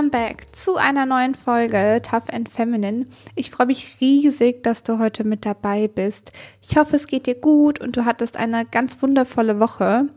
Welcome 0.00 0.18
back 0.18 0.56
zu 0.56 0.76
einer 0.76 1.04
neuen 1.04 1.34
Folge 1.34 2.00
Tough 2.02 2.30
and 2.32 2.48
Feminine. 2.48 3.04
Ich 3.34 3.50
freue 3.50 3.66
mich 3.66 3.98
riesig, 4.00 4.62
dass 4.62 4.82
du 4.82 4.98
heute 4.98 5.24
mit 5.24 5.44
dabei 5.44 5.88
bist. 5.88 6.32
Ich 6.66 6.78
hoffe, 6.78 6.96
es 6.96 7.06
geht 7.06 7.26
dir 7.26 7.34
gut 7.34 7.82
und 7.82 7.98
du 7.98 8.06
hattest 8.06 8.38
eine 8.38 8.64
ganz 8.64 9.02
wundervolle 9.02 9.60
Woche. 9.60 10.08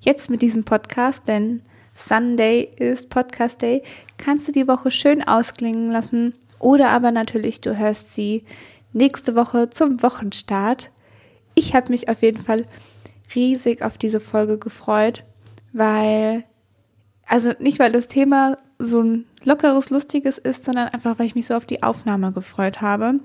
Jetzt 0.00 0.30
mit 0.30 0.42
diesem 0.42 0.64
Podcast, 0.64 1.28
denn 1.28 1.62
Sunday 1.94 2.72
ist 2.76 3.08
Podcast 3.08 3.62
Day, 3.62 3.84
kannst 4.18 4.48
du 4.48 4.52
die 4.52 4.66
Woche 4.66 4.90
schön 4.90 5.22
ausklingen 5.22 5.92
lassen 5.92 6.34
oder 6.58 6.88
aber 6.88 7.12
natürlich 7.12 7.60
du 7.60 7.78
hörst 7.78 8.12
sie 8.12 8.42
nächste 8.92 9.36
Woche 9.36 9.70
zum 9.70 10.02
Wochenstart. 10.02 10.90
Ich 11.54 11.76
habe 11.76 11.92
mich 11.92 12.08
auf 12.08 12.22
jeden 12.22 12.42
Fall 12.42 12.66
riesig 13.36 13.82
auf 13.82 13.96
diese 13.96 14.18
Folge 14.18 14.58
gefreut, 14.58 15.22
weil 15.72 16.42
also 17.30 17.52
nicht, 17.60 17.78
weil 17.78 17.92
das 17.92 18.08
Thema 18.08 18.58
so 18.80 19.00
ein 19.00 19.24
lockeres, 19.44 19.90
lustiges 19.90 20.36
ist, 20.36 20.64
sondern 20.64 20.88
einfach, 20.88 21.18
weil 21.18 21.26
ich 21.26 21.36
mich 21.36 21.46
so 21.46 21.54
auf 21.54 21.64
die 21.64 21.84
Aufnahme 21.84 22.32
gefreut 22.32 22.80
habe. 22.80 23.20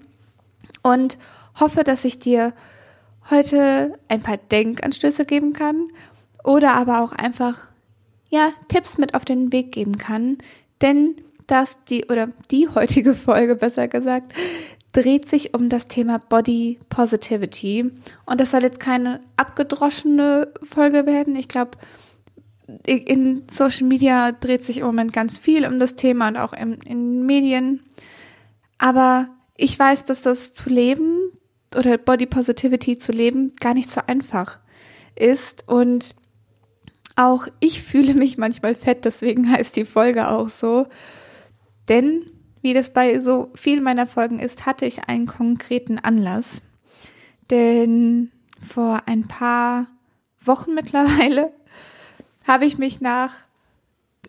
Und 0.84 1.18
hoffe, 1.60 1.84
dass 1.84 2.06
ich 2.06 2.20
dir 2.20 2.54
heute 3.32 3.98
ein 4.08 4.22
paar 4.22 4.38
Denkanstöße 4.38 5.26
geben 5.26 5.54
kann 5.54 5.88
oder 6.44 6.74
aber 6.74 7.02
auch 7.02 7.14
einfach, 7.14 7.64
ja, 8.30 8.50
Tipps 8.68 9.00
mit 9.00 9.16
auf 9.16 9.26
den 9.26 9.52
Weg 9.52 9.72
geben 9.72 9.98
kann. 9.98 10.38
Denn 10.84 11.16
das, 11.48 11.78
die, 11.90 12.06
oder 12.06 12.30
die 12.52 12.70
heutige 12.70 13.16
Folge, 13.16 13.56
besser 13.56 13.88
gesagt, 13.88 14.36
dreht 14.92 15.28
sich 15.28 15.56
um 15.56 15.68
das 15.68 15.88
Thema 15.88 16.20
Body 16.20 16.78
Positivity. 16.90 17.92
Und 18.28 18.40
das 18.40 18.52
soll 18.52 18.62
jetzt 18.62 18.80
keine 18.80 19.22
abgedroschene 19.36 20.50
Folge 20.62 21.08
werden. 21.08 21.36
Ich 21.36 21.48
glaube, 21.48 21.72
in 22.86 23.44
Social 23.50 23.88
Media 23.88 24.32
dreht 24.32 24.64
sich 24.64 24.80
im 24.80 24.86
Moment 24.86 25.14
ganz 25.14 25.38
viel 25.38 25.66
um 25.66 25.80
das 25.80 25.96
Thema 25.96 26.28
und 26.28 26.38
auch 26.38 26.54
in, 26.54 26.74
in 26.82 27.26
Medien. 27.26 27.82
Aber 28.78 29.30
ich 29.56 29.78
weiß, 29.78 30.06
dass 30.06 30.22
das 30.22 30.54
zu 30.54 30.70
leben 30.70 31.32
oder 31.76 31.98
Body 31.98 32.26
Positivity 32.26 32.98
zu 32.98 33.12
leben 33.12 33.54
gar 33.60 33.74
nicht 33.74 33.92
so 33.92 34.02
einfach 34.06 34.60
ist. 35.16 35.68
Und 35.68 36.16
auch 37.16 37.48
ich 37.60 37.82
fühle 37.84 38.14
mich 38.14 38.38
manchmal 38.38 38.76
fett, 38.76 39.06
deswegen 39.06 39.50
heißt 39.50 39.76
die 39.76 39.86
Folge 39.86 40.30
auch 40.30 40.50
so. 40.50 40.88
Denn, 41.88 42.26
wie 42.62 42.74
das 42.74 42.92
bei 42.92 43.20
so 43.20 43.52
vielen 43.54 43.84
meiner 43.84 44.08
Folgen 44.08 44.40
ist, 44.40 44.66
hatte 44.66 44.86
ich 44.86 45.08
einen 45.08 45.28
konkreten 45.28 46.00
Anlass. 46.00 46.64
Denn 47.52 48.32
vor 48.60 49.04
ein 49.06 49.28
paar 49.28 49.88
Wochen 50.44 50.74
mittlerweile 50.74 51.54
habe 52.48 52.66
ich 52.66 52.78
mich 52.78 53.02
nach, 53.02 53.34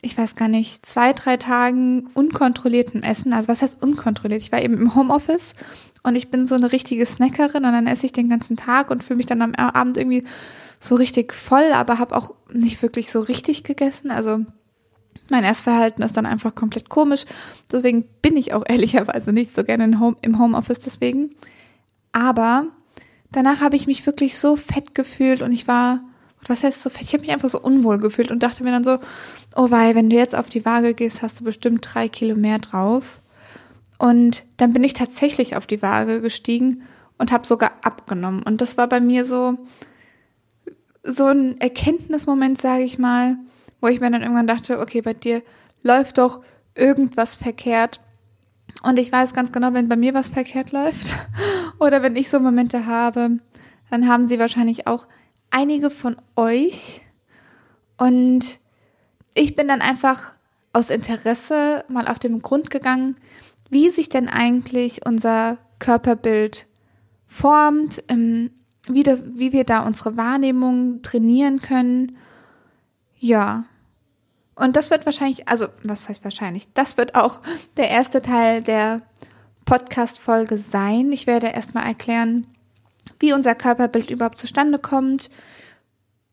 ich 0.03 0.17
weiß 0.17 0.36
gar 0.36 0.48
nicht, 0.48 0.84
zwei, 0.86 1.12
drei 1.12 1.36
Tagen 1.36 2.09
unkontrolliertem 2.14 3.03
Essen, 3.03 3.33
also 3.33 3.48
was 3.48 3.62
heißt 3.62 3.83
unkontrolliert? 3.83 4.42
Ich 4.42 4.53
war 4.53 4.62
eben 4.62 4.75
im 4.75 4.95
Homeoffice 4.95 5.53
und 6.03 6.17
ich 6.17 6.31
bin 6.31 6.47
so 6.47 6.55
eine 6.55 6.72
richtige 6.72 7.06
Snackerin 7.06 7.64
und 7.64 7.72
dann 7.72 7.87
esse 7.87 8.06
ich 8.06 8.12
den 8.12 8.28
ganzen 8.28 8.56
Tag 8.56 8.91
und 8.91 9.03
fühle 9.03 9.19
mich 9.19 9.27
dann 9.27 9.42
am 9.42 9.55
Abend 9.55 9.97
irgendwie 9.97 10.25
so 10.81 10.94
richtig 10.94 11.33
voll, 11.33 11.72
aber 11.72 11.98
habe 11.98 12.17
auch 12.17 12.34
nicht 12.53 12.83
wirklich 12.83 13.11
so 13.11 13.20
richtig 13.20 13.64
gegessen. 13.64 14.11
Also 14.11 14.44
mein 15.31 15.44
Essverhalten 15.44 16.05
ist 16.05 16.17
dann 16.17 16.27
einfach 16.27 16.55
komplett 16.55 16.89
komisch. 16.89 17.25
Deswegen 17.72 18.05
bin 18.22 18.37
ich 18.37 18.53
auch 18.53 18.64
ehrlicherweise 18.69 19.33
nicht 19.33 19.55
so 19.55 19.64
gerne 19.64 19.84
im 20.22 20.39
Homeoffice 20.39 20.81
deswegen. 20.81 21.34
Aber 22.12 22.67
danach 23.33 23.61
habe 23.61 23.77
ich 23.77 23.87
mich 23.87 24.06
wirklich 24.06 24.39
so 24.39 24.56
fett 24.56 24.94
gefühlt 24.94 25.42
und 25.42 25.53
ich 25.53 25.67
war 25.67 26.00
was 26.49 26.65
heißt 26.65 26.83
so 26.83 26.91
fett? 26.91 27.03
Ich 27.03 27.12
habe 27.12 27.23
mich 27.23 27.33
einfach 27.33 27.49
so 27.49 27.61
unwohl 27.61 27.99
gefühlt 27.99 28.31
und 28.31 28.43
dachte 28.43 28.62
mir 28.65 28.71
dann 28.71 28.84
so, 28.84 28.99
oh 29.57 29.71
wei, 29.71 29.95
wenn 29.95 30.11
du 30.11 30.17
jetzt 30.17 30.34
auf 30.34 30.49
die 30.49 30.65
Waage 30.65 30.95
gehst, 30.95 31.23
hast 31.23 31.41
du 31.41 31.45
bestimmt 31.45 31.87
drei 31.93 32.09
Kilo 32.09 32.37
mehr 32.37 32.59
drauf. 32.59 33.21
Und 33.99 34.45
dann 34.59 34.73
bin 34.73 34.84
ich 34.84 34.93
tatsächlich 34.93 35.57
auf 35.57 35.67
die 35.67 35.83
Waage 35.83 36.21
gestiegen 36.21 36.83
und 37.19 37.33
habe 37.33 37.47
sogar 37.47 37.73
abgenommen. 37.83 38.43
Und 38.43 38.61
das 38.61 38.77
war 38.77 38.89
bei 38.89 39.01
mir 39.01 39.25
so, 39.25 39.57
so 41.03 41.27
ein 41.27 41.59
Erkenntnismoment, 41.61 42.59
sage 42.61 42.83
ich 42.83 42.99
mal, 42.99 43.37
wo 43.81 43.89
ich 43.89 44.01
mir 44.01 44.11
dann 44.11 44.23
irgendwann 44.23 44.47
dachte, 44.47 44.81
okay, 44.81 45.01
bei 45.01 45.15
dir 45.15 45.43
läuft 45.83 46.19
doch 46.19 46.43
irgendwas 46.75 47.37
verkehrt. 47.37 48.01
Und 48.83 48.99
ich 48.99 49.11
weiß 49.11 49.33
ganz 49.33 49.53
genau, 49.53 49.73
wenn 49.73 49.89
bei 49.89 49.97
mir 49.97 50.13
was 50.15 50.28
verkehrt 50.28 50.73
läuft 50.73 51.17
oder 51.78 52.03
wenn 52.03 52.17
ich 52.17 52.28
so 52.28 52.41
Momente 52.41 52.87
habe, 52.87 53.39
dann 53.91 54.09
haben 54.09 54.25
sie 54.25 54.39
wahrscheinlich 54.39 54.87
auch 54.87 55.07
einige 55.51 55.91
von 55.91 56.17
euch 56.37 57.03
und 57.97 58.59
ich 59.34 59.55
bin 59.57 59.69
dann 59.69 59.81
einfach 59.81 60.34
aus 60.73 60.91
Interesse 60.91 61.84
mal 61.89 62.09
auf 62.09 62.19
den 62.19 62.43
Grund 62.43 62.71
gegangen, 62.71 63.17
wie 63.71 63.91
sich 63.91 64.09
denn 64.09 64.29
eigentlich 64.29 65.07
unser 65.07 65.59
Körperbild 65.79 66.67
formt, 67.27 68.03
wie 68.09 69.53
wir 69.53 69.65
da 69.65 69.87
unsere 69.87 70.17
Wahrnehmung 70.17 71.03
trainieren 71.03 71.59
können. 71.59 72.17
Ja. 73.19 73.65
Und 74.55 74.77
das 74.77 74.91
wird 74.91 75.05
wahrscheinlich, 75.05 75.49
also 75.49 75.67
was 75.83 76.09
heißt 76.09 76.25
wahrscheinlich, 76.25 76.73
das 76.73 76.97
wird 76.97 77.15
auch 77.15 77.41
der 77.77 77.91
erste 77.91 78.23
Teil 78.23 78.63
der 78.63 79.03
Podcast-Folge 79.65 80.57
sein. 80.57 81.13
Ich 81.13 81.27
werde 81.27 81.49
erstmal 81.49 81.87
erklären, 81.87 82.47
wie 83.21 83.33
unser 83.33 83.55
Körperbild 83.55 84.11
überhaupt 84.11 84.39
zustande 84.39 84.78
kommt. 84.78 85.31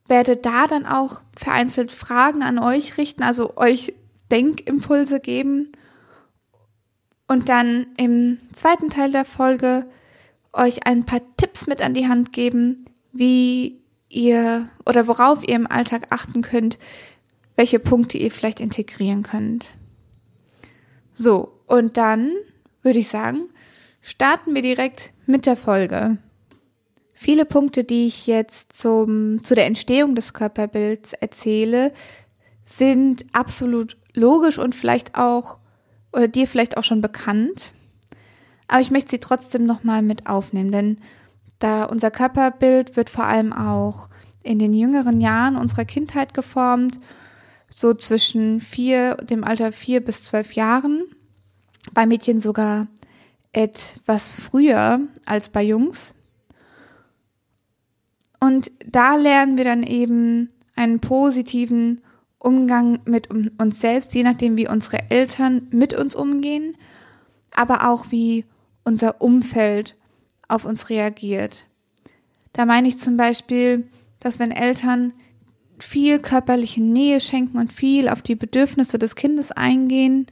Werde 0.08 0.36
da 0.36 0.68
dann 0.68 0.86
auch 0.86 1.22
vereinzelt 1.36 1.92
Fragen 1.92 2.44
an 2.44 2.60
euch 2.60 2.98
richten, 2.98 3.24
also 3.24 3.58
euch 3.58 3.94
Denkimpulse 4.32 5.20
geben. 5.20 5.72
Und 7.28 7.50
dann 7.50 7.88
im 7.98 8.38
zweiten 8.52 8.90
Teil 8.90 9.12
der 9.12 9.26
Folge 9.26 9.86
euch 10.52 10.86
ein 10.86 11.04
paar 11.04 11.22
Tipps 11.38 11.68
mit 11.68 11.82
an 11.82 11.94
die 11.94 12.08
Hand 12.08 12.32
geben, 12.34 12.86
wie 13.12 13.82
ihr 14.10 14.70
oder 14.86 15.08
worauf 15.08 15.48
ihr 15.48 15.56
im 15.56 15.68
Alltag 15.68 16.08
achten 16.10 16.42
könnt, 16.42 16.78
welche 17.56 17.80
Punkte 17.80 18.18
ihr 18.18 18.32
vielleicht 18.32 18.60
integrieren 18.60 19.24
könnt. 19.24 19.74
So, 21.14 21.60
und 21.68 21.98
dann 21.98 22.32
würde 22.82 23.00
ich 23.00 23.08
sagen, 23.08 23.50
starten 24.02 24.54
wir 24.56 24.62
direkt 24.62 25.14
mit 25.26 25.46
der 25.46 25.56
Folge. 25.56 26.18
Viele 27.24 27.46
Punkte, 27.46 27.86
die 27.86 28.06
ich 28.06 28.28
jetzt 28.28 28.74
zum, 28.74 29.40
zu 29.40 29.56
der 29.56 29.66
Entstehung 29.66 30.14
des 30.14 30.34
Körperbilds 30.34 31.14
erzähle, 31.14 31.94
sind 32.66 33.26
absolut 33.32 33.96
logisch 34.14 34.58
und 34.58 34.76
vielleicht 34.76 35.16
auch, 35.16 35.58
oder 36.12 36.28
dir 36.28 36.48
vielleicht 36.48 36.76
auch 36.76 36.84
schon 36.84 37.00
bekannt. 37.00 37.72
Aber 38.68 38.82
ich 38.82 38.92
möchte 38.92 39.12
sie 39.12 39.20
trotzdem 39.20 39.66
nochmal 39.66 40.02
mit 40.02 40.28
aufnehmen, 40.28 40.74
denn 40.74 40.98
da 41.60 41.86
unser 41.86 42.12
Körperbild 42.12 42.98
wird 42.98 43.10
vor 43.10 43.24
allem 43.24 43.54
auch 43.54 44.10
in 44.44 44.60
den 44.60 44.74
jüngeren 44.74 45.22
Jahren 45.22 45.56
unserer 45.56 45.86
Kindheit 45.86 46.34
geformt, 46.34 47.00
so 47.70 47.94
zwischen 47.94 48.60
vier, 48.60 49.16
dem 49.16 49.46
Alter 49.46 49.72
vier 49.72 50.04
bis 50.04 50.26
zwölf 50.26 50.52
Jahren, 50.56 51.04
bei 51.94 52.06
Mädchen 52.06 52.42
sogar 52.42 52.88
etwas 53.54 54.34
früher 54.34 55.00
als 55.26 55.48
bei 55.48 55.64
Jungs. 55.64 56.14
Und 58.44 58.74
da 58.86 59.16
lernen 59.16 59.58
wir 59.58 59.64
dann 59.64 59.84
eben 59.84 60.50
einen 60.76 61.00
positiven 61.00 62.02
Umgang 62.40 63.00
mit 63.06 63.30
uns 63.32 63.80
selbst, 63.80 64.14
je 64.14 64.24
nachdem, 64.24 64.58
wie 64.58 64.68
unsere 64.68 65.10
Eltern 65.10 65.68
mit 65.72 65.94
uns 65.94 66.14
umgehen, 66.14 66.76
aber 67.54 67.90
auch 67.90 68.08
wie 68.10 68.44
unser 68.84 69.22
Umfeld 69.22 69.96
auf 70.50 70.66
uns 70.66 70.90
reagiert. 70.90 71.64
Da 72.52 72.66
meine 72.66 72.90
ich 72.90 72.98
zum 72.98 73.16
Beispiel, 73.16 73.88
dass 74.20 74.40
wenn 74.40 74.52
Eltern 74.52 75.14
viel 75.80 76.20
körperliche 76.20 76.84
Nähe 76.84 77.22
schenken 77.22 77.58
und 77.58 77.72
viel 77.72 78.10
auf 78.10 78.22
die 78.22 78.36
Bedürfnisse 78.36 79.00
des 79.00 79.16
Kindes 79.16 79.54
eingehen, 79.54 80.28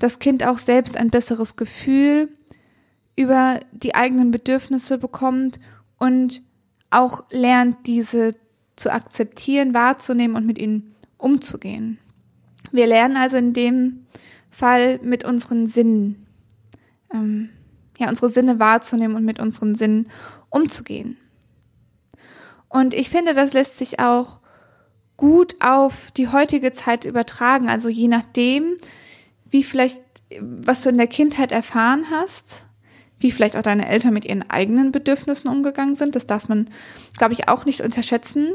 das 0.00 0.18
Kind 0.18 0.44
auch 0.44 0.58
selbst 0.58 0.96
ein 0.96 1.08
besseres 1.08 1.54
Gefühl 1.54 2.30
über 3.14 3.60
die 3.70 3.94
eigenen 3.94 4.32
Bedürfnisse 4.32 4.98
bekommt 4.98 5.60
und 6.00 6.42
auch 6.94 7.24
lernt, 7.30 7.86
diese 7.86 8.34
zu 8.76 8.92
akzeptieren, 8.92 9.74
wahrzunehmen 9.74 10.36
und 10.36 10.46
mit 10.46 10.58
ihnen 10.58 10.94
umzugehen. 11.18 11.98
Wir 12.72 12.86
lernen 12.86 13.16
also 13.16 13.36
in 13.36 13.52
dem 13.52 14.06
Fall 14.50 14.98
mit 15.02 15.24
unseren 15.24 15.66
Sinnen, 15.66 16.26
ähm, 17.12 17.50
ja, 17.98 18.08
unsere 18.08 18.30
Sinne 18.30 18.58
wahrzunehmen 18.58 19.16
und 19.16 19.24
mit 19.24 19.38
unseren 19.38 19.74
Sinnen 19.74 20.10
umzugehen. 20.50 21.16
Und 22.68 22.94
ich 22.94 23.10
finde, 23.10 23.34
das 23.34 23.52
lässt 23.52 23.78
sich 23.78 24.00
auch 24.00 24.40
gut 25.16 25.56
auf 25.60 26.10
die 26.10 26.28
heutige 26.28 26.72
Zeit 26.72 27.04
übertragen. 27.04 27.68
Also 27.68 27.88
je 27.88 28.08
nachdem, 28.08 28.76
wie 29.48 29.62
vielleicht, 29.62 30.00
was 30.40 30.82
du 30.82 30.90
in 30.90 30.98
der 30.98 31.06
Kindheit 31.06 31.52
erfahren 31.52 32.06
hast, 32.10 32.66
wie 33.18 33.30
vielleicht 33.30 33.56
auch 33.56 33.62
deine 33.62 33.88
Eltern 33.88 34.12
mit 34.12 34.24
ihren 34.24 34.48
eigenen 34.50 34.92
Bedürfnissen 34.92 35.48
umgegangen 35.48 35.96
sind. 35.96 36.16
Das 36.16 36.26
darf 36.26 36.48
man, 36.48 36.68
glaube 37.16 37.32
ich, 37.32 37.48
auch 37.48 37.64
nicht 37.64 37.80
unterschätzen. 37.80 38.52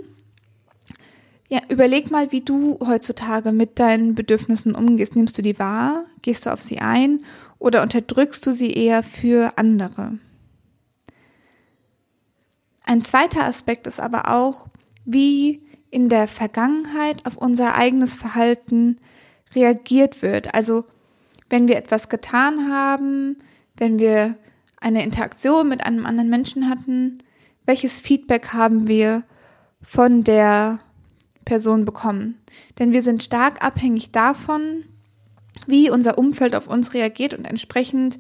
Ja, 1.47 1.61
überleg 1.69 2.11
mal, 2.11 2.31
wie 2.31 2.41
du 2.41 2.77
heutzutage 2.85 3.51
mit 3.51 3.79
deinen 3.79 4.13
Bedürfnissen 4.13 4.75
umgehst. 4.75 5.15
Nimmst 5.15 5.37
du 5.37 5.41
die 5.41 5.57
wahr? 5.57 6.05
Gehst 6.21 6.45
du 6.45 6.53
auf 6.53 6.61
sie 6.61 6.79
ein? 6.79 7.25
Oder 7.57 7.81
unterdrückst 7.81 8.45
du 8.45 8.53
sie 8.53 8.71
eher 8.71 9.01
für 9.01 9.57
andere? 9.57 10.19
Ein 12.85 13.01
zweiter 13.01 13.45
Aspekt 13.45 13.87
ist 13.87 13.99
aber 13.99 14.33
auch, 14.33 14.67
wie 15.05 15.63
in 15.91 16.09
der 16.09 16.27
Vergangenheit 16.27 17.25
auf 17.25 17.37
unser 17.37 17.75
eigenes 17.75 18.15
Verhalten 18.15 18.97
reagiert 19.55 20.21
wird. 20.21 20.53
Also 20.53 20.85
wenn 21.49 21.67
wir 21.67 21.77
etwas 21.77 22.09
getan 22.09 22.71
haben, 22.71 23.37
wenn 23.75 23.97
wir 23.97 24.35
eine 24.79 25.03
Interaktion 25.03 25.67
mit 25.69 25.85
einem 25.85 26.05
anderen 26.05 26.29
Menschen 26.29 26.69
hatten, 26.69 27.19
welches 27.65 27.99
Feedback 27.99 28.53
haben 28.53 28.87
wir 28.87 29.23
von 29.81 30.23
der 30.23 30.79
Person 31.45 31.85
bekommen. 31.85 32.37
Denn 32.77 32.91
wir 32.91 33.01
sind 33.01 33.23
stark 33.23 33.63
abhängig 33.63 34.11
davon, 34.11 34.85
wie 35.67 35.89
unser 35.89 36.17
Umfeld 36.17 36.55
auf 36.55 36.67
uns 36.67 36.93
reagiert 36.93 37.33
und 37.33 37.45
entsprechend 37.45 38.19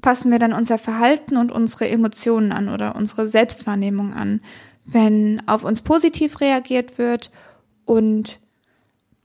passen 0.00 0.30
wir 0.30 0.38
dann 0.38 0.52
unser 0.52 0.78
Verhalten 0.78 1.36
und 1.36 1.52
unsere 1.52 1.88
Emotionen 1.88 2.52
an 2.52 2.68
oder 2.68 2.96
unsere 2.96 3.28
Selbstwahrnehmung 3.28 4.14
an. 4.14 4.40
Wenn 4.84 5.46
auf 5.46 5.64
uns 5.64 5.82
positiv 5.82 6.40
reagiert 6.40 6.98
wird 6.98 7.30
und 7.84 8.40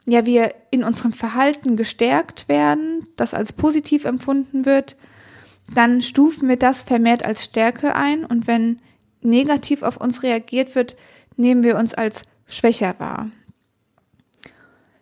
ja, 0.05 0.25
wir 0.25 0.53
in 0.69 0.83
unserem 0.83 1.13
Verhalten 1.13 1.77
gestärkt 1.77 2.47
werden, 2.47 3.07
das 3.15 3.33
als 3.33 3.53
positiv 3.53 4.05
empfunden 4.05 4.65
wird, 4.65 4.97
dann 5.73 6.01
stufen 6.01 6.47
wir 6.47 6.57
das 6.57 6.83
vermehrt 6.83 7.25
als 7.25 7.43
Stärke 7.43 7.95
ein 7.95 8.25
und 8.25 8.47
wenn 8.47 8.79
negativ 9.21 9.81
auf 9.81 9.97
uns 9.97 10.23
reagiert 10.23 10.75
wird, 10.75 10.95
nehmen 11.37 11.63
wir 11.63 11.77
uns 11.77 11.93
als 11.93 12.23
schwächer 12.45 12.95
wahr. 12.99 13.31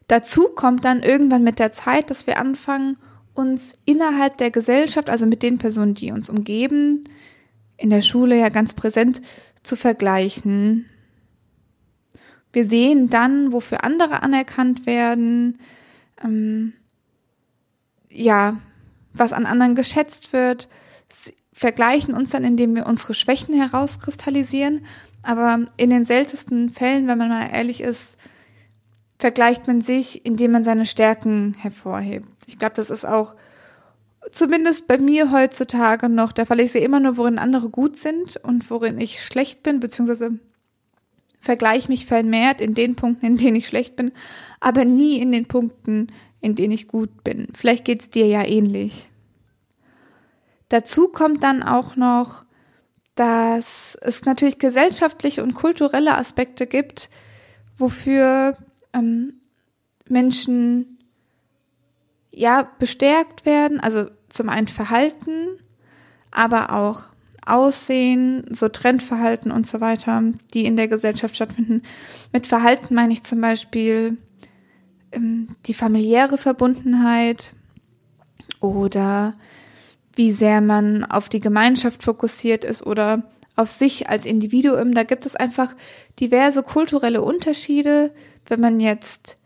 Dazu 0.08 0.50
kommt 0.50 0.86
dann 0.86 1.04
irgendwann 1.04 1.44
mit 1.44 1.60
der 1.60 1.72
Zeit, 1.72 2.10
dass 2.10 2.28
wir 2.28 2.38
anfangen, 2.40 2.98
uns 3.34 3.74
innerhalb 3.86 4.38
der 4.38 4.52
Gesellschaft, 4.52 5.10
also 5.10 5.26
mit 5.26 5.44
den 5.44 5.58
Personen, 5.58 5.96
die 5.96 6.12
uns 6.12 6.30
umgeben, 6.30 7.04
in 7.78 7.90
der 7.90 8.02
Schule 8.02 8.38
ja 8.38 8.50
ganz 8.50 8.74
präsent, 8.74 9.22
zu 9.64 9.76
vergleichen. 9.76 10.86
Wir 12.52 12.66
sehen 12.66 13.10
dann, 13.10 13.52
wofür 13.52 13.84
andere 13.84 14.22
anerkannt 14.22 14.86
werden, 14.86 15.58
ähm, 16.24 16.74
ja, 18.10 18.58
was 19.14 19.34
an 19.34 19.46
anderen 19.46 19.76
geschätzt 19.76 20.34
wird, 20.34 20.68
vergleichen 21.54 22.14
uns 22.14 22.32
dann, 22.32 22.44
indem 22.44 22.76
wir 22.76 22.88
unsere 22.88 23.14
Schwächen 23.14 23.54
herauskristallisieren. 23.54 24.86
Aber 25.22 25.68
in 25.78 25.90
den 25.90 26.06
seltensten 26.06 26.70
Fällen, 26.70 27.08
wenn 27.08 27.18
man 27.18 27.30
mal 27.30 27.50
ehrlich 27.54 27.82
ist, 27.82 28.18
vergleicht 29.18 29.68
man 29.68 29.82
sich, 29.82 30.26
indem 30.26 30.52
man 30.52 30.64
seine 30.64 30.86
Stärken 30.86 31.56
hervorhebt. 31.58 32.28
Ich 32.48 32.60
glaube, 32.60 32.74
das 32.76 32.90
ist 32.90 33.06
auch 33.06 33.36
zumindest 34.32 34.88
bei 34.88 34.98
mir 34.98 35.32
heutzutage 35.32 36.10
noch 36.10 36.32
der 36.32 36.46
Fall. 36.46 36.60
Ich 36.60 36.72
sehe 36.72 36.84
immer 36.84 37.00
nur, 37.00 37.18
worin 37.18 37.40
andere 37.40 37.70
gut 37.70 37.98
sind 37.98 38.38
und 38.38 38.70
worin 38.70 39.00
ich 39.00 39.24
schlecht 39.24 39.64
bin, 39.64 39.80
beziehungsweise 39.80 40.40
vergleiche 41.40 41.90
mich 41.90 42.06
vermehrt 42.06 42.62
in 42.62 42.74
den 42.74 42.96
Punkten, 42.96 43.26
in 43.26 43.38
denen 43.38 43.58
ich 43.58 43.68
schlecht 43.68 43.96
bin, 43.96 44.12
aber 44.60 44.86
nie 44.86 45.20
in 45.20 45.32
den 45.32 45.46
Punkten, 45.46 46.08
in 46.44 46.56
denen 46.56 46.74
ich 46.74 46.88
gut 46.88 47.24
bin. 47.24 47.48
Vielleicht 47.56 47.86
geht's 47.86 48.10
dir 48.10 48.28
ja 48.28 48.46
ähnlich. 48.46 49.08
Dazu 50.68 51.08
kommt 51.08 51.42
dann 51.42 51.64
auch 51.64 51.96
noch, 51.96 52.44
dass 53.16 53.98
es 54.02 54.26
natürlich 54.26 54.60
gesellschaftliche 54.60 55.42
und 55.42 55.54
kulturelle 55.54 56.18
Aspekte 56.18 56.68
gibt, 56.68 57.10
wofür 57.78 58.58
ähm, 58.92 59.40
Menschen 60.10 61.00
ja 62.32 62.70
bestärkt 62.78 63.46
werden, 63.46 63.80
also 63.80 64.08
zum 64.28 64.50
einen 64.50 64.68
Verhalten, 64.68 65.48
aber 66.32 66.74
auch 66.74 67.06
Aussehen, 67.46 68.46
so 68.52 68.68
Trendverhalten 68.68 69.52
und 69.52 69.68
so 69.68 69.80
weiter, 69.80 70.24
die 70.54 70.66
in 70.66 70.76
der 70.76 70.88
Gesellschaft 70.88 71.36
stattfinden. 71.36 71.84
Mit 72.32 72.48
Verhalten 72.48 72.96
meine 72.96 73.14
ich 73.14 73.24
zum 73.24 73.40
Beispiel 73.40 74.18
die 75.18 75.74
familiäre 75.74 76.38
Verbundenheit 76.38 77.54
oder 78.60 79.34
wie 80.16 80.32
sehr 80.32 80.62
man 80.62 81.04
auf 81.06 81.30
die 81.30 81.40
Gemeinschaft 81.40 82.04
fokussiert 82.04 82.64
ist 82.64 82.86
oder 82.86 83.24
auf 83.56 83.72
sich 83.72 84.10
als 84.10 84.26
Individuum. 84.26 84.94
Da 84.94 85.04
gibt 85.04 85.26
es 85.26 85.36
einfach 85.36 85.76
diverse 86.20 86.64
kulturelle 86.64 87.22
Unterschiede. 87.22 88.12
Wenn 88.48 88.60
man 88.60 88.80
jetzt 88.80 89.38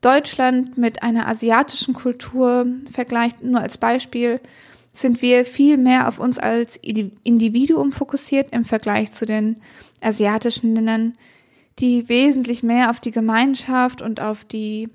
Deutschland 0.00 0.76
mit 0.76 1.02
einer 1.02 1.28
asiatischen 1.28 1.94
Kultur 1.94 2.66
vergleicht, 2.92 3.42
nur 3.42 3.60
als 3.60 3.78
Beispiel, 3.78 4.40
sind 4.92 5.22
wir 5.22 5.44
viel 5.44 5.76
mehr 5.76 6.08
auf 6.08 6.18
uns 6.18 6.38
als 6.38 6.76
Individuum 6.76 7.90
fokussiert 7.90 8.52
im 8.52 8.64
Vergleich 8.64 9.12
zu 9.12 9.26
den 9.26 9.60
asiatischen 10.00 10.74
Ländern, 10.74 11.14
die 11.78 12.08
wesentlich 12.08 12.62
mehr 12.62 12.90
auf 12.90 13.00
die 13.00 13.10
Gemeinschaft 13.10 14.02
und 14.02 14.20
auf 14.20 14.44
die 14.44 14.88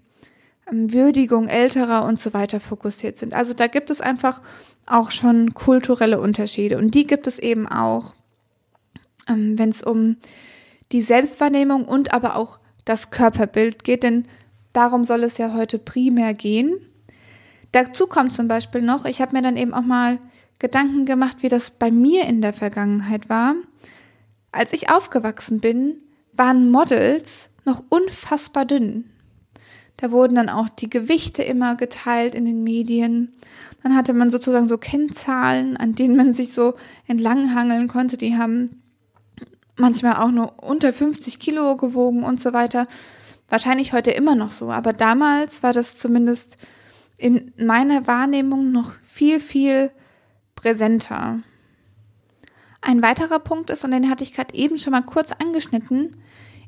ähm, 0.71 0.93
Würdigung 0.93 1.47
älterer 1.47 2.05
und 2.05 2.19
so 2.19 2.33
weiter 2.33 2.59
fokussiert 2.59 3.17
sind. 3.17 3.35
Also 3.35 3.53
da 3.53 3.67
gibt 3.67 3.89
es 3.89 4.01
einfach 4.01 4.41
auch 4.85 5.11
schon 5.11 5.53
kulturelle 5.53 6.19
Unterschiede 6.19 6.77
und 6.77 6.95
die 6.95 7.05
gibt 7.05 7.27
es 7.27 7.39
eben 7.39 7.67
auch, 7.67 8.15
ähm, 9.27 9.57
wenn 9.59 9.69
es 9.69 9.83
um 9.83 10.17
die 10.91 11.01
Selbstwahrnehmung 11.01 11.85
und 11.85 12.13
aber 12.13 12.35
auch 12.35 12.59
das 12.85 13.11
Körperbild 13.11 13.83
geht, 13.83 14.03
denn 14.03 14.27
darum 14.73 15.03
soll 15.03 15.23
es 15.23 15.37
ja 15.37 15.53
heute 15.53 15.77
primär 15.77 16.33
gehen. 16.33 16.77
Dazu 17.71 18.07
kommt 18.07 18.33
zum 18.33 18.47
Beispiel 18.47 18.81
noch, 18.81 19.05
ich 19.05 19.21
habe 19.21 19.33
mir 19.33 19.43
dann 19.43 19.57
eben 19.57 19.73
auch 19.73 19.83
mal 19.83 20.17
Gedanken 20.57 21.05
gemacht, 21.05 21.37
wie 21.41 21.49
das 21.49 21.71
bei 21.71 21.91
mir 21.91 22.25
in 22.25 22.41
der 22.41 22.53
Vergangenheit 22.53 23.29
war. 23.29 23.55
Als 24.51 24.73
ich 24.73 24.89
aufgewachsen 24.89 25.59
bin, 25.59 25.97
waren 26.39 26.71
Models 26.71 27.51
noch 27.65 27.83
unfassbar 27.89 28.65
dünn. 28.65 29.11
Da 29.97 30.11
wurden 30.11 30.35
dann 30.35 30.49
auch 30.49 30.69
die 30.69 30.89
Gewichte 30.89 31.43
immer 31.43 31.75
geteilt 31.75 32.33
in 32.33 32.45
den 32.45 32.63
Medien. 32.63 33.35
Dann 33.83 33.95
hatte 33.95 34.13
man 34.13 34.31
sozusagen 34.31 34.67
so 34.67 34.77
Kennzahlen, 34.77 35.75
an 35.75 35.93
denen 35.93 36.15
man 36.15 36.33
sich 36.33 36.53
so 36.53 36.75
entlanghangeln 37.05 37.89
konnte. 37.89 38.15
Die 38.15 38.37
haben 38.37 38.81
manchmal 39.75 40.15
auch 40.15 40.31
nur 40.31 40.63
unter 40.63 40.93
50 40.93 41.39
Kilo 41.39 41.75
gewogen 41.75 42.23
und 42.23 42.41
so 42.41 42.53
weiter. 42.53 42.87
Wahrscheinlich 43.49 43.93
heute 43.93 44.11
immer 44.11 44.35
noch 44.35 44.51
so, 44.51 44.71
aber 44.71 44.93
damals 44.93 45.63
war 45.63 45.73
das 45.73 45.97
zumindest 45.97 46.57
in 47.17 47.51
meiner 47.57 48.07
Wahrnehmung 48.07 48.71
noch 48.71 48.93
viel, 49.03 49.39
viel 49.41 49.91
präsenter. 50.55 51.39
Ein 52.81 53.01
weiterer 53.01 53.39
Punkt 53.39 53.69
ist, 53.69 53.83
und 53.83 53.91
den 53.91 54.09
hatte 54.09 54.23
ich 54.23 54.33
gerade 54.33 54.53
eben 54.53 54.77
schon 54.77 54.91
mal 54.91 55.01
kurz 55.01 55.33
angeschnitten, 55.33 56.15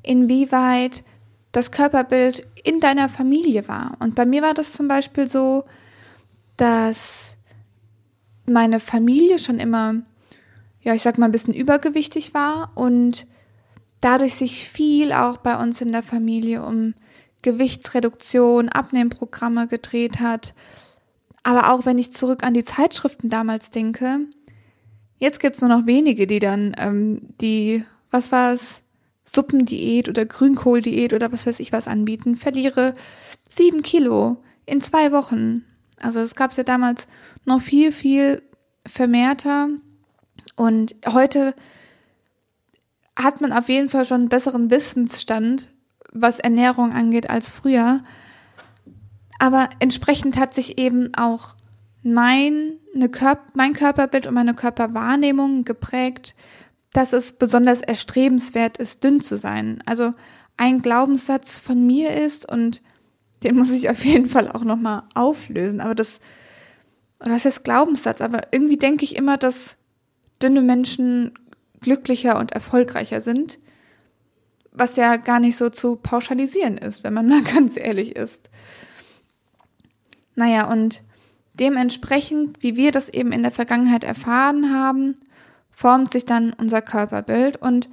inwieweit 0.03 1.03
das 1.51 1.71
Körperbild 1.71 2.47
in 2.63 2.79
deiner 2.79 3.09
Familie 3.09 3.67
war. 3.67 3.97
Und 3.99 4.15
bei 4.15 4.25
mir 4.25 4.41
war 4.41 4.53
das 4.53 4.73
zum 4.73 4.87
Beispiel 4.87 5.27
so, 5.27 5.65
dass 6.57 7.33
meine 8.45 8.79
Familie 8.79 9.39
schon 9.39 9.59
immer, 9.59 9.95
ja, 10.81 10.93
ich 10.93 11.01
sag 11.01 11.17
mal, 11.17 11.25
ein 11.25 11.31
bisschen 11.31 11.53
übergewichtig 11.53 12.33
war 12.33 12.71
und 12.75 13.25
dadurch 13.99 14.35
sich 14.35 14.69
viel 14.69 15.11
auch 15.11 15.37
bei 15.37 15.61
uns 15.61 15.81
in 15.81 15.91
der 15.91 16.03
Familie 16.03 16.63
um 16.63 16.93
Gewichtsreduktion, 17.41 18.69
Abnehmprogramme 18.69 19.67
gedreht 19.67 20.19
hat. 20.19 20.53
Aber 21.43 21.71
auch 21.71 21.85
wenn 21.85 21.97
ich 21.97 22.13
zurück 22.13 22.43
an 22.43 22.53
die 22.53 22.65
Zeitschriften 22.65 23.29
damals 23.29 23.71
denke, 23.71 24.19
jetzt 25.17 25.39
gibt's 25.39 25.61
nur 25.61 25.69
noch 25.69 25.85
wenige, 25.85 26.27
die 26.27 26.39
dann 26.39 26.75
ähm, 26.77 27.21
die, 27.41 27.83
was 28.11 28.31
war 28.31 28.53
es, 28.53 28.83
Suppendiät 29.33 30.09
oder 30.09 30.25
Grünkohldiät 30.25 31.13
oder 31.13 31.31
was 31.31 31.45
weiß 31.45 31.59
ich 31.59 31.71
was 31.71 31.87
anbieten, 31.87 32.35
verliere 32.35 32.95
sieben 33.49 33.81
Kilo 33.81 34.37
in 34.65 34.81
zwei 34.81 35.11
Wochen. 35.11 35.65
Also 36.01 36.19
es 36.19 36.35
gab 36.35 36.51
es 36.51 36.57
ja 36.57 36.63
damals 36.63 37.07
noch 37.45 37.61
viel, 37.61 37.91
viel 37.91 38.41
vermehrter. 38.87 39.69
Und 40.55 40.95
heute 41.07 41.53
hat 43.15 43.41
man 43.41 43.53
auf 43.53 43.69
jeden 43.69 43.89
Fall 43.89 44.05
schon 44.05 44.21
einen 44.21 44.29
besseren 44.29 44.71
Wissensstand, 44.71 45.71
was 46.11 46.39
Ernährung 46.39 46.91
angeht, 46.91 47.29
als 47.29 47.51
früher. 47.51 48.01
Aber 49.39 49.69
entsprechend 49.79 50.37
hat 50.37 50.53
sich 50.53 50.77
eben 50.77 51.13
auch 51.15 51.55
mein, 52.03 52.79
Körper, 53.11 53.43
mein 53.53 53.73
Körperbild 53.73 54.25
und 54.25 54.33
meine 54.33 54.53
Körperwahrnehmung 54.53 55.63
geprägt 55.63 56.35
dass 56.93 57.13
es 57.13 57.33
besonders 57.33 57.81
erstrebenswert 57.81 58.77
ist, 58.77 59.03
dünn 59.03 59.21
zu 59.21 59.37
sein. 59.37 59.81
Also 59.85 60.13
ein 60.57 60.81
Glaubenssatz 60.81 61.59
von 61.59 61.85
mir 61.85 62.11
ist 62.11 62.49
und 62.49 62.81
den 63.43 63.55
muss 63.55 63.71
ich 63.71 63.89
auf 63.89 64.03
jeden 64.05 64.29
Fall 64.29 64.51
auch 64.51 64.63
nochmal 64.63 65.03
auflösen. 65.15 65.81
Aber 65.81 65.95
das, 65.95 66.19
oder 67.19 67.31
was 67.31 67.45
heißt 67.45 67.63
Glaubenssatz? 67.63 68.21
Aber 68.21 68.41
irgendwie 68.51 68.77
denke 68.77 69.03
ich 69.03 69.15
immer, 69.15 69.37
dass 69.37 69.77
dünne 70.41 70.61
Menschen 70.61 71.33
glücklicher 71.79 72.37
und 72.37 72.51
erfolgreicher 72.51 73.21
sind. 73.21 73.59
was 74.73 74.95
ja 74.95 75.17
gar 75.17 75.41
nicht 75.41 75.57
so 75.57 75.69
zu 75.69 75.97
pauschalisieren 75.97 76.77
ist, 76.77 77.03
wenn 77.03 77.13
man 77.13 77.27
mal 77.29 77.41
ganz 77.43 77.77
ehrlich 77.77 78.15
ist. 78.15 78.49
Naja, 80.35 80.71
und 80.71 81.03
dementsprechend, 81.53 82.61
wie 82.63 82.77
wir 82.77 82.91
das 82.91 83.09
eben 83.09 83.31
in 83.31 83.43
der 83.43 83.51
Vergangenheit 83.51 84.03
erfahren 84.03 84.73
haben, 84.73 85.15
formt 85.71 86.11
sich 86.11 86.25
dann 86.25 86.53
unser 86.53 86.81
Körperbild. 86.81 87.57
Und 87.57 87.89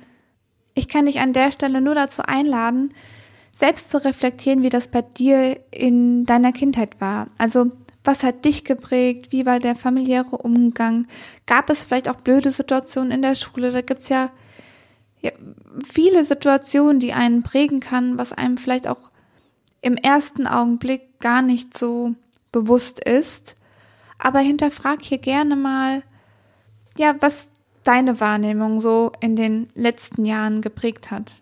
ich 0.74 0.88
kann 0.88 1.06
dich 1.06 1.20
an 1.20 1.32
der 1.32 1.52
Stelle 1.52 1.80
nur 1.80 1.94
dazu 1.94 2.22
einladen, 2.22 2.94
selbst 3.56 3.90
zu 3.90 4.04
reflektieren, 4.04 4.62
wie 4.62 4.68
das 4.68 4.88
bei 4.88 5.02
dir 5.02 5.58
in 5.70 6.24
deiner 6.24 6.52
Kindheit 6.52 7.00
war. 7.00 7.28
Also 7.38 7.72
was 8.04 8.22
hat 8.22 8.44
dich 8.44 8.64
geprägt? 8.64 9.32
Wie 9.32 9.44
war 9.44 9.58
der 9.58 9.74
familiäre 9.74 10.38
Umgang? 10.38 11.06
Gab 11.46 11.68
es 11.68 11.84
vielleicht 11.84 12.08
auch 12.08 12.16
blöde 12.16 12.50
Situationen 12.50 13.10
in 13.10 13.20
der 13.22 13.34
Schule? 13.34 13.70
Da 13.70 13.82
gibt's 13.82 14.08
ja, 14.08 14.30
ja 15.20 15.30
viele 15.84 16.24
Situationen, 16.24 17.00
die 17.00 17.12
einen 17.12 17.42
prägen 17.42 17.80
kann, 17.80 18.16
was 18.16 18.32
einem 18.32 18.56
vielleicht 18.56 18.88
auch 18.88 19.10
im 19.80 19.96
ersten 19.96 20.46
Augenblick 20.46 21.20
gar 21.20 21.42
nicht 21.42 21.76
so 21.76 22.14
bewusst 22.50 23.04
ist. 23.04 23.56
Aber 24.18 24.38
hinterfrag 24.38 25.02
hier 25.02 25.18
gerne 25.18 25.54
mal, 25.54 26.02
ja, 26.96 27.14
was 27.20 27.50
deine 27.88 28.20
Wahrnehmung 28.20 28.82
so 28.82 29.12
in 29.20 29.34
den 29.34 29.66
letzten 29.74 30.26
Jahren 30.26 30.60
geprägt 30.60 31.10
hat. 31.10 31.38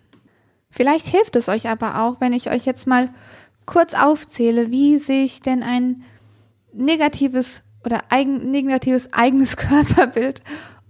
Vielleicht 0.70 1.08
hilft 1.08 1.34
es 1.34 1.48
euch 1.48 1.68
aber 1.68 2.00
auch, 2.00 2.20
wenn 2.20 2.32
ich 2.32 2.48
euch 2.48 2.64
jetzt 2.66 2.86
mal 2.86 3.08
kurz 3.64 3.94
aufzähle, 3.94 4.70
wie 4.70 4.98
sich 4.98 5.40
denn 5.40 5.64
ein 5.64 6.04
negatives 6.72 7.62
oder 7.84 8.04
eigen, 8.10 8.52
negatives 8.52 9.08
eigenes 9.12 9.56
Körperbild 9.56 10.42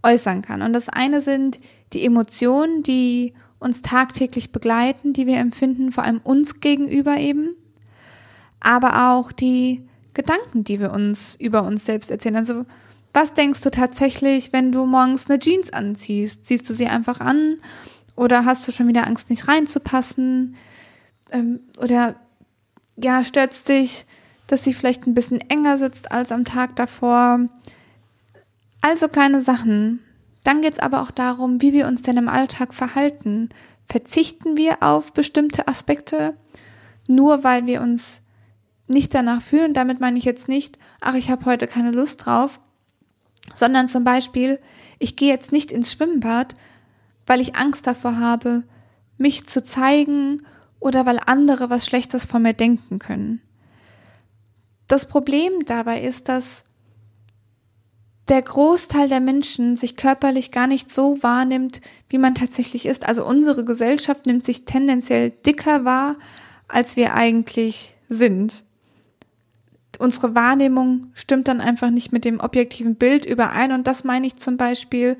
äußern 0.02 0.42
kann. 0.42 0.60
Und 0.60 0.74
das 0.74 0.90
eine 0.90 1.22
sind 1.22 1.58
die 1.94 2.04
Emotionen, 2.04 2.82
die 2.82 3.32
uns 3.58 3.80
tagtäglich 3.80 4.52
begleiten, 4.52 5.14
die 5.14 5.26
wir 5.26 5.38
empfinden, 5.38 5.90
vor 5.90 6.04
allem 6.04 6.20
uns 6.22 6.60
gegenüber 6.60 7.16
eben, 7.16 7.54
aber 8.60 9.14
auch 9.14 9.32
die 9.32 9.88
Gedanken, 10.12 10.64
die 10.64 10.80
wir 10.80 10.92
uns 10.92 11.34
über 11.36 11.62
uns 11.62 11.86
selbst 11.86 12.10
erzählen. 12.10 12.36
Also 12.36 12.66
was 13.16 13.32
denkst 13.32 13.62
du 13.62 13.70
tatsächlich, 13.70 14.52
wenn 14.52 14.72
du 14.72 14.84
morgens 14.84 15.30
eine 15.30 15.38
Jeans 15.38 15.72
anziehst? 15.72 16.44
Ziehst 16.44 16.68
du 16.68 16.74
sie 16.74 16.86
einfach 16.86 17.20
an 17.20 17.56
oder 18.14 18.44
hast 18.44 18.68
du 18.68 18.72
schon 18.72 18.88
wieder 18.88 19.06
Angst, 19.06 19.30
nicht 19.30 19.48
reinzupassen? 19.48 20.54
Ähm, 21.30 21.60
oder 21.78 22.16
ja, 22.96 23.24
stört 23.24 23.66
dich, 23.68 24.04
dass 24.48 24.64
sie 24.64 24.74
vielleicht 24.74 25.06
ein 25.06 25.14
bisschen 25.14 25.40
enger 25.40 25.78
sitzt 25.78 26.12
als 26.12 26.30
am 26.30 26.44
Tag 26.44 26.76
davor? 26.76 27.40
Also 28.82 29.08
kleine 29.08 29.40
Sachen. 29.40 30.00
Dann 30.44 30.60
geht 30.60 30.74
es 30.74 30.78
aber 30.78 31.00
auch 31.00 31.10
darum, 31.10 31.62
wie 31.62 31.72
wir 31.72 31.86
uns 31.86 32.02
denn 32.02 32.18
im 32.18 32.28
Alltag 32.28 32.74
verhalten. 32.74 33.48
Verzichten 33.88 34.58
wir 34.58 34.82
auf 34.82 35.14
bestimmte 35.14 35.68
Aspekte, 35.68 36.36
nur 37.08 37.44
weil 37.44 37.64
wir 37.64 37.80
uns 37.80 38.20
nicht 38.88 39.14
danach 39.14 39.40
fühlen. 39.40 39.72
Damit 39.72 40.00
meine 40.00 40.18
ich 40.18 40.24
jetzt 40.26 40.48
nicht, 40.48 40.78
ach, 41.00 41.14
ich 41.14 41.30
habe 41.30 41.46
heute 41.46 41.66
keine 41.66 41.92
Lust 41.92 42.26
drauf, 42.26 42.60
sondern 43.54 43.88
zum 43.88 44.04
Beispiel, 44.04 44.58
ich 44.98 45.16
gehe 45.16 45.30
jetzt 45.30 45.52
nicht 45.52 45.70
ins 45.70 45.92
Schwimmbad, 45.92 46.54
weil 47.26 47.40
ich 47.40 47.56
Angst 47.56 47.86
davor 47.86 48.18
habe, 48.18 48.64
mich 49.18 49.46
zu 49.46 49.62
zeigen 49.62 50.42
oder 50.78 51.06
weil 51.06 51.20
andere 51.24 51.70
was 51.70 51.86
Schlechtes 51.86 52.26
von 52.26 52.42
mir 52.42 52.54
denken 52.54 52.98
können. 52.98 53.40
Das 54.88 55.06
Problem 55.06 55.64
dabei 55.64 56.00
ist, 56.00 56.28
dass 56.28 56.64
der 58.28 58.42
Großteil 58.42 59.08
der 59.08 59.20
Menschen 59.20 59.76
sich 59.76 59.96
körperlich 59.96 60.50
gar 60.50 60.66
nicht 60.66 60.92
so 60.92 61.22
wahrnimmt, 61.22 61.80
wie 62.08 62.18
man 62.18 62.34
tatsächlich 62.34 62.86
ist. 62.86 63.06
Also 63.06 63.24
unsere 63.24 63.64
Gesellschaft 63.64 64.26
nimmt 64.26 64.44
sich 64.44 64.64
tendenziell 64.64 65.30
dicker 65.30 65.84
wahr, 65.84 66.16
als 66.68 66.96
wir 66.96 67.14
eigentlich 67.14 67.96
sind 68.08 68.64
unsere 69.98 70.34
Wahrnehmung 70.34 71.10
stimmt 71.14 71.48
dann 71.48 71.60
einfach 71.60 71.90
nicht 71.90 72.12
mit 72.12 72.24
dem 72.24 72.40
objektiven 72.40 72.96
Bild 72.96 73.24
überein. 73.24 73.72
Und 73.72 73.86
das 73.86 74.04
meine 74.04 74.26
ich 74.26 74.36
zum 74.36 74.56
Beispiel 74.56 75.16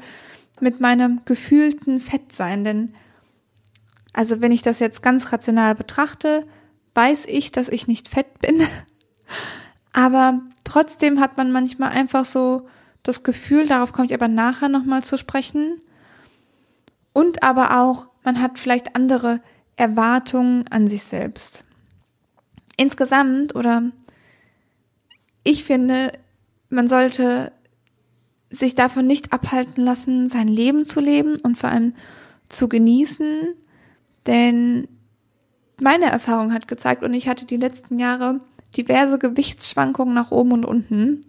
mit 0.61 0.81
meinem 0.81 1.21
gefühlten 1.25 2.01
Fettsein. 2.01 2.65
Denn, 2.65 2.95
also 4.13 4.41
wenn 4.41 4.53
ich 4.53 4.63
das 4.63 4.79
jetzt 4.79 5.03
ganz 5.03 5.33
rational 5.33 5.75
betrachte, 5.75 6.47
weiß 6.95 7.27
ich, 7.27 7.53
dass 7.53 7.69
ich 7.69 7.87
nicht 7.87 8.09
fett 8.09 8.41
bin. 8.41 8.63
Aber 9.93 10.41
trotzdem 10.65 11.21
hat 11.21 11.37
man 11.37 11.53
manchmal 11.53 11.91
einfach 11.91 12.25
so 12.25 12.69
das 13.03 13.23
Gefühl, 13.23 13.67
darauf 13.67 13.93
komme 13.93 14.07
ich 14.07 14.15
aber 14.15 14.29
nachher 14.29 14.69
nochmal 14.69 15.03
zu 15.03 15.17
sprechen. 15.17 15.81
Und 17.13 17.43
aber 17.43 17.81
auch, 17.81 18.09
man 18.25 18.43
hat 18.43 18.59
vielleicht 18.59 18.97
andere 18.97 19.41
Erwartungen 19.77 20.67
an 20.69 20.89
sich 20.89 21.05
selbst. 21.05 21.65
Insgesamt 22.77 23.55
oder 23.55 23.91
ich 25.47 25.63
finde, 25.63 26.11
man 26.71 26.89
sollte 26.89 27.53
sich 28.51 28.75
davon 28.75 29.07
nicht 29.07 29.33
abhalten 29.33 29.85
lassen, 29.85 30.29
sein 30.29 30.49
Leben 30.49 30.85
zu 30.85 31.01
leben 31.01 31.37
und 31.41 31.57
vor 31.57 31.71
allem 31.71 31.95
zu 32.49 32.69
genießen, 32.69 33.55
denn 34.27 34.89
meine 35.81 36.07
Erfahrung 36.07 36.53
hat 36.53 36.67
gezeigt 36.67 37.05
und 37.05 37.15
ich 37.15 37.29
hatte 37.29 37.47
die 37.47 37.59
letzten 37.59 37.99
Jahre 37.99 38.41
diverse 38.77 39.21
Gewichtsschwankungen 39.21 40.15
nach 40.15 40.33
oben 40.33 40.51
und 40.53 40.65
unten. 40.65 41.21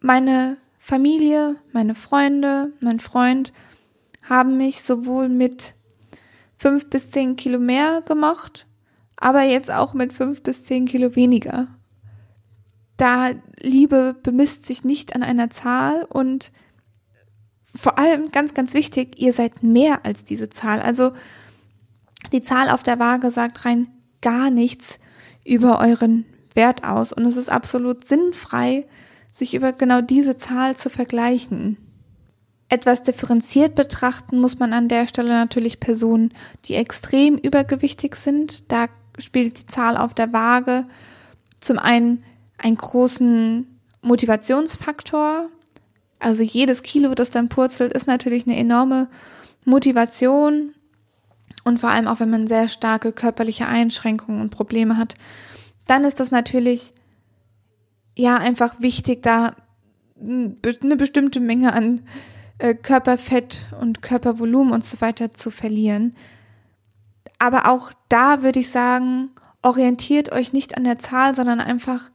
Meine 0.00 0.58
Familie, 0.78 1.56
meine 1.72 1.94
Freunde, 1.94 2.72
mein 2.80 3.00
Freund 3.00 3.54
haben 4.28 4.58
mich 4.58 4.82
sowohl 4.82 5.30
mit 5.30 5.74
fünf 6.58 6.90
bis 6.90 7.10
zehn 7.10 7.36
Kilo 7.36 7.58
mehr 7.58 8.02
gemocht, 8.02 8.66
aber 9.16 9.42
jetzt 9.42 9.70
auch 9.70 9.94
mit 9.94 10.12
fünf 10.12 10.42
bis 10.42 10.64
zehn 10.64 10.84
Kilo 10.84 11.16
weniger 11.16 11.68
da 12.98 13.30
Liebe 13.60 14.14
bemisst 14.22 14.66
sich 14.66 14.84
nicht 14.84 15.16
an 15.16 15.22
einer 15.22 15.48
Zahl 15.48 16.04
und 16.04 16.52
vor 17.74 17.98
allem 17.98 18.30
ganz, 18.30 18.54
ganz 18.54 18.74
wichtig, 18.74 19.18
ihr 19.18 19.32
seid 19.32 19.62
mehr 19.62 20.04
als 20.04 20.24
diese 20.24 20.50
Zahl. 20.50 20.80
Also 20.80 21.12
die 22.32 22.42
Zahl 22.42 22.68
auf 22.68 22.82
der 22.82 22.98
Waage 22.98 23.30
sagt 23.30 23.64
rein 23.64 23.88
gar 24.20 24.50
nichts 24.50 24.98
über 25.44 25.78
euren 25.80 26.26
Wert 26.54 26.84
aus 26.84 27.12
und 27.12 27.24
es 27.24 27.36
ist 27.36 27.48
absolut 27.48 28.04
sinnfrei, 28.04 28.86
sich 29.32 29.54
über 29.54 29.72
genau 29.72 30.00
diese 30.00 30.36
Zahl 30.36 30.76
zu 30.76 30.90
vergleichen. 30.90 31.76
Etwas 32.68 33.02
differenziert 33.02 33.76
betrachten 33.76 34.40
muss 34.40 34.58
man 34.58 34.72
an 34.72 34.88
der 34.88 35.06
Stelle 35.06 35.30
natürlich 35.30 35.78
Personen, 35.78 36.34
die 36.64 36.74
extrem 36.74 37.38
übergewichtig 37.38 38.16
sind. 38.16 38.70
Da 38.72 38.86
spielt 39.18 39.60
die 39.60 39.66
Zahl 39.66 39.96
auf 39.96 40.14
der 40.14 40.32
Waage 40.32 40.86
zum 41.60 41.78
einen 41.78 42.24
einen 42.58 42.76
großen 42.76 43.80
Motivationsfaktor. 44.02 45.48
Also 46.18 46.42
jedes 46.42 46.82
Kilo, 46.82 47.14
das 47.14 47.30
dann 47.30 47.48
purzelt, 47.48 47.92
ist 47.92 48.06
natürlich 48.06 48.46
eine 48.46 48.56
enorme 48.56 49.08
Motivation. 49.64 50.74
Und 51.64 51.78
vor 51.78 51.90
allem 51.90 52.08
auch, 52.08 52.20
wenn 52.20 52.30
man 52.30 52.46
sehr 52.46 52.68
starke 52.68 53.12
körperliche 53.12 53.66
Einschränkungen 53.66 54.40
und 54.40 54.50
Probleme 54.50 54.96
hat, 54.96 55.14
dann 55.86 56.04
ist 56.04 56.20
das 56.20 56.30
natürlich 56.30 56.92
ja 58.16 58.36
einfach 58.36 58.80
wichtig, 58.80 59.22
da 59.22 59.54
eine 60.20 60.96
bestimmte 60.96 61.40
Menge 61.40 61.72
an 61.72 62.02
äh, 62.58 62.74
Körperfett 62.74 63.66
und 63.80 64.02
Körpervolumen 64.02 64.72
und 64.72 64.84
so 64.84 65.00
weiter 65.00 65.30
zu 65.30 65.50
verlieren. 65.50 66.16
Aber 67.38 67.68
auch 67.68 67.92
da 68.08 68.42
würde 68.42 68.60
ich 68.60 68.70
sagen, 68.70 69.30
orientiert 69.62 70.32
euch 70.32 70.52
nicht 70.52 70.76
an 70.76 70.84
der 70.84 70.98
Zahl, 70.98 71.34
sondern 71.34 71.60
einfach 71.60 72.10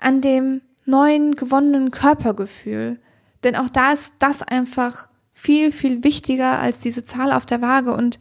an 0.00 0.20
dem 0.20 0.62
neuen 0.86 1.34
gewonnenen 1.36 1.90
Körpergefühl. 1.90 2.98
Denn 3.44 3.56
auch 3.56 3.70
da 3.70 3.92
ist 3.92 4.14
das 4.18 4.42
einfach 4.42 5.08
viel, 5.32 5.72
viel 5.72 6.04
wichtiger 6.04 6.58
als 6.58 6.80
diese 6.80 7.04
Zahl 7.04 7.32
auf 7.32 7.46
der 7.46 7.62
Waage. 7.62 7.94
Und 7.94 8.18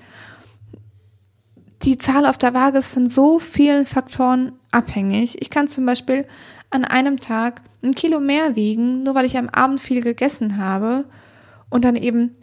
die 1.84 1.98
Zahl 1.98 2.26
auf 2.26 2.38
der 2.38 2.54
Waage 2.54 2.78
ist 2.78 2.90
von 2.90 3.08
so 3.08 3.40
vielen 3.40 3.86
Faktoren 3.86 4.54
abhängig. 4.72 5.42
Ich 5.42 5.50
kann 5.50 5.68
zum 5.68 5.86
Beispiel 5.86 6.26
an 6.70 6.86
einem 6.86 7.20
Tag 7.20 7.62
ein 7.82 7.96
Kilo 7.96 8.20
mehr 8.20 8.56
wiegen, 8.56 9.04
nur 9.04 9.16
weil 9.16 9.26
ich 9.26 9.38
am 9.38 9.50
Abend 9.50 9.80
viel 9.80 10.02
gegessen 10.02 10.58
habe 10.58 11.06
und 11.70 11.86
dann 11.86 11.96
eben 11.96 12.36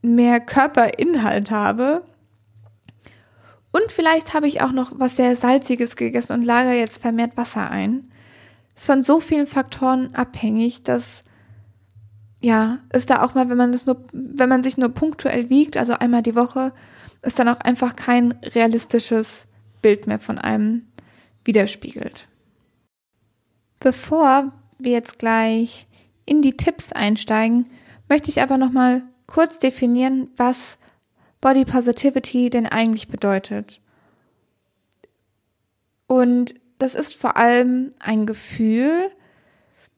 mehr 0.00 0.40
Körperinhalt 0.40 1.50
habe. 1.50 2.04
Und 3.70 3.90
vielleicht 3.90 4.34
habe 4.34 4.48
ich 4.48 4.60
auch 4.60 4.72
noch 4.72 4.92
was 4.96 5.16
sehr 5.16 5.36
Salziges 5.36 5.96
gegessen 5.96 6.32
und 6.32 6.44
lagere 6.44 6.74
jetzt 6.74 7.00
vermehrt 7.00 7.36
Wasser 7.36 7.70
ein 7.70 8.11
ist 8.74 8.86
von 8.86 9.02
so 9.02 9.20
vielen 9.20 9.46
Faktoren 9.46 10.14
abhängig, 10.14 10.82
dass 10.82 11.24
ja, 12.42 12.80
ist 12.92 13.08
da 13.08 13.22
auch 13.22 13.34
mal, 13.34 13.48
wenn 13.48 13.56
man 13.56 13.70
das 13.70 13.86
nur, 13.86 14.04
wenn 14.12 14.48
man 14.48 14.64
sich 14.64 14.76
nur 14.76 14.88
punktuell 14.88 15.48
wiegt, 15.48 15.76
also 15.76 15.92
einmal 15.92 16.22
die 16.22 16.34
Woche, 16.34 16.72
ist 17.22 17.38
dann 17.38 17.48
auch 17.48 17.60
einfach 17.60 17.94
kein 17.94 18.32
realistisches 18.42 19.46
Bild 19.80 20.08
mehr 20.08 20.18
von 20.18 20.38
einem 20.38 20.86
widerspiegelt. 21.44 22.26
Bevor 23.78 24.52
wir 24.78 24.92
jetzt 24.92 25.20
gleich 25.20 25.86
in 26.24 26.42
die 26.42 26.56
Tipps 26.56 26.92
einsteigen, 26.92 27.66
möchte 28.08 28.28
ich 28.28 28.42
aber 28.42 28.58
noch 28.58 28.72
mal 28.72 29.02
kurz 29.28 29.60
definieren, 29.60 30.28
was 30.36 30.78
Body 31.40 31.64
Positivity 31.64 32.50
denn 32.50 32.66
eigentlich 32.66 33.08
bedeutet. 33.08 33.80
Und 36.08 36.54
das 36.78 36.94
ist 36.94 37.14
vor 37.14 37.36
allem 37.36 37.90
ein 38.00 38.26
Gefühl. 38.26 39.10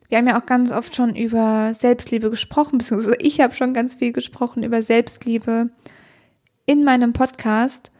Wir 0.08 0.18
haben 0.18 0.28
ja 0.28 0.40
auch 0.40 0.46
ganz 0.46 0.70
oft 0.70 0.94
schon 0.94 1.16
über 1.16 1.72
Selbstliebe 1.74 2.30
gesprochen, 2.30 2.78
beziehungsweise 2.78 3.16
ich 3.18 3.40
habe 3.40 3.54
schon 3.54 3.74
ganz 3.74 3.94
viel 3.96 4.12
gesprochen 4.12 4.62
über 4.62 4.82
Selbstliebe 4.82 5.70
in 6.66 6.84
meinem 6.84 7.12
Podcast. 7.12 7.90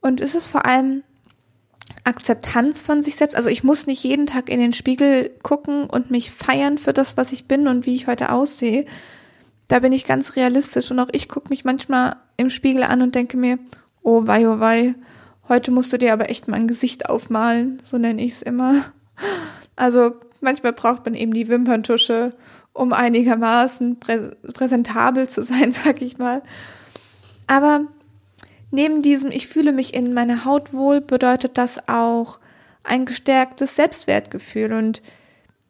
Und 0.00 0.20
es 0.20 0.34
ist 0.34 0.48
vor 0.48 0.66
allem 0.66 1.02
Akzeptanz 2.04 2.82
von 2.82 3.02
sich 3.02 3.16
selbst. 3.16 3.34
Also 3.34 3.48
ich 3.48 3.64
muss 3.64 3.86
nicht 3.86 4.04
jeden 4.04 4.26
Tag 4.26 4.50
in 4.50 4.60
den 4.60 4.72
Spiegel 4.72 5.30
gucken 5.42 5.84
und 5.84 6.10
mich 6.10 6.30
feiern 6.30 6.78
für 6.78 6.92
das, 6.92 7.16
was 7.16 7.32
ich 7.32 7.46
bin 7.46 7.68
und 7.68 7.86
wie 7.86 7.94
ich 7.94 8.06
heute 8.06 8.30
aussehe. 8.30 8.86
Da 9.68 9.78
bin 9.78 9.92
ich 9.92 10.06
ganz 10.06 10.36
realistisch 10.36 10.90
und 10.90 11.00
auch 11.00 11.08
ich 11.12 11.28
gucke 11.28 11.48
mich 11.48 11.64
manchmal 11.64 12.16
im 12.36 12.50
Spiegel 12.50 12.82
an 12.82 13.00
und 13.00 13.14
denke 13.14 13.36
mir, 13.36 13.58
oh 14.02 14.26
wei, 14.26 14.46
oh 14.48 14.60
wei, 14.60 14.94
heute 15.48 15.70
musst 15.70 15.92
du 15.92 15.98
dir 15.98 16.12
aber 16.12 16.30
echt 16.30 16.48
mal 16.48 16.56
ein 16.56 16.68
Gesicht 16.68 17.08
aufmalen, 17.08 17.82
so 17.84 17.98
nenne 17.98 18.22
ich 18.22 18.32
es 18.32 18.42
immer. 18.42 18.84
Also 19.76 20.14
manchmal 20.40 20.72
braucht 20.72 21.04
man 21.04 21.14
eben 21.14 21.34
die 21.34 21.48
Wimperntusche, 21.48 22.32
um 22.72 22.92
einigermaßen 22.92 23.98
prä 23.98 24.30
präsentabel 24.52 25.28
zu 25.28 25.42
sein, 25.42 25.72
sag 25.84 26.00
ich 26.02 26.18
mal. 26.18 26.42
Aber 27.46 27.86
Neben 28.74 29.02
diesem 29.02 29.30
Ich 29.30 29.46
fühle 29.46 29.70
mich 29.70 29.94
in 29.94 30.14
meiner 30.14 30.44
Haut 30.44 30.72
wohl 30.72 31.00
bedeutet 31.00 31.58
das 31.58 31.88
auch 31.88 32.40
ein 32.82 33.04
gestärktes 33.04 33.76
Selbstwertgefühl 33.76 34.72
und 34.72 35.00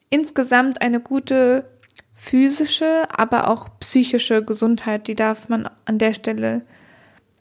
insgesamt 0.09 0.81
eine 0.81 1.01
gute 1.01 1.69
physische, 2.15 3.03
aber 3.15 3.51
auch 3.51 3.69
psychische 3.79 4.43
Gesundheit, 4.43 5.07
die 5.07 5.15
darf 5.15 5.51
man 5.51 5.69
an 5.85 5.99
der 5.99 6.15
Stelle 6.15 6.63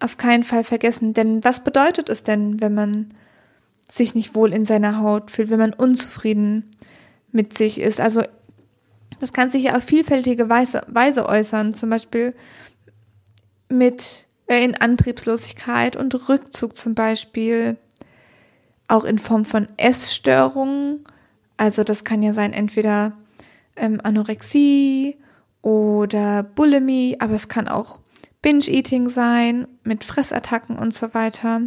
auf 0.03 0.17
keinen 0.17 0.43
Fall 0.43 0.63
vergessen. 0.63 1.13
Denn 1.13 1.43
was 1.43 1.63
bedeutet 1.63 2.09
es 2.09 2.23
denn, 2.23 2.61
wenn 2.61 2.73
man 2.73 3.13
sich 3.89 4.15
nicht 4.15 4.35
wohl 4.35 4.51
in 4.51 4.65
seiner 4.65 4.99
Haut 4.99 5.31
fühlt, 5.31 5.49
wenn 5.49 5.59
man 5.59 5.73
unzufrieden 5.73 6.69
mit 7.31 7.57
sich 7.57 7.79
ist? 7.79 8.01
Also 8.01 8.21
das 9.19 9.31
kann 9.31 9.49
sich 9.49 9.63
ja 9.63 9.77
auf 9.77 9.83
vielfältige 9.83 10.49
Weise, 10.49 10.81
Weise 10.87 11.25
äußern, 11.25 11.73
zum 11.73 11.89
Beispiel 11.89 12.35
mit 13.69 14.25
äh, 14.47 14.63
in 14.63 14.75
Antriebslosigkeit 14.75 15.95
und 15.95 16.27
Rückzug 16.27 16.75
zum 16.75 16.95
Beispiel, 16.95 17.77
auch 18.89 19.05
in 19.05 19.19
Form 19.19 19.45
von 19.45 19.69
Essstörungen. 19.77 21.05
Also 21.55 21.85
das 21.85 22.03
kann 22.03 22.21
ja 22.21 22.33
sein 22.33 22.51
entweder 22.51 23.13
ähm, 23.77 24.01
Anorexie 24.03 25.15
oder 25.61 26.43
Bulimie, 26.43 27.15
aber 27.19 27.35
es 27.35 27.47
kann 27.47 27.69
auch 27.69 27.99
Binge-Eating 28.43 29.09
sein 29.09 29.67
mit 29.83 30.03
Fressattacken 30.03 30.77
und 30.77 30.93
so 30.93 31.15
weiter. 31.15 31.63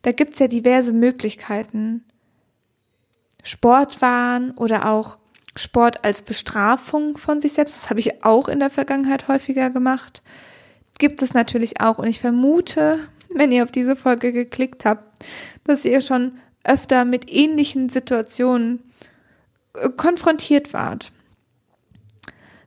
Da 0.00 0.12
gibt's 0.12 0.38
ja 0.38 0.48
diverse 0.48 0.94
Möglichkeiten. 0.94 2.02
Sportwahn 3.42 4.52
oder 4.52 4.90
auch 4.90 5.18
Sport 5.54 6.04
als 6.04 6.22
Bestrafung 6.22 7.18
von 7.18 7.40
sich 7.40 7.52
selbst. 7.52 7.76
Das 7.76 7.90
habe 7.90 8.00
ich 8.00 8.24
auch 8.24 8.48
in 8.48 8.60
der 8.60 8.70
Vergangenheit 8.70 9.28
häufiger 9.28 9.68
gemacht 9.68 10.22
gibt 10.98 11.22
es 11.22 11.34
natürlich 11.34 11.80
auch. 11.80 11.98
Und 11.98 12.06
ich 12.06 12.20
vermute, 12.20 13.00
wenn 13.34 13.52
ihr 13.52 13.62
auf 13.62 13.70
diese 13.70 13.96
Folge 13.96 14.32
geklickt 14.32 14.84
habt, 14.84 15.24
dass 15.64 15.84
ihr 15.84 16.00
schon 16.00 16.38
öfter 16.64 17.04
mit 17.04 17.30
ähnlichen 17.30 17.88
Situationen 17.88 18.82
äh, 19.74 19.88
konfrontiert 19.90 20.72
wart. 20.72 21.12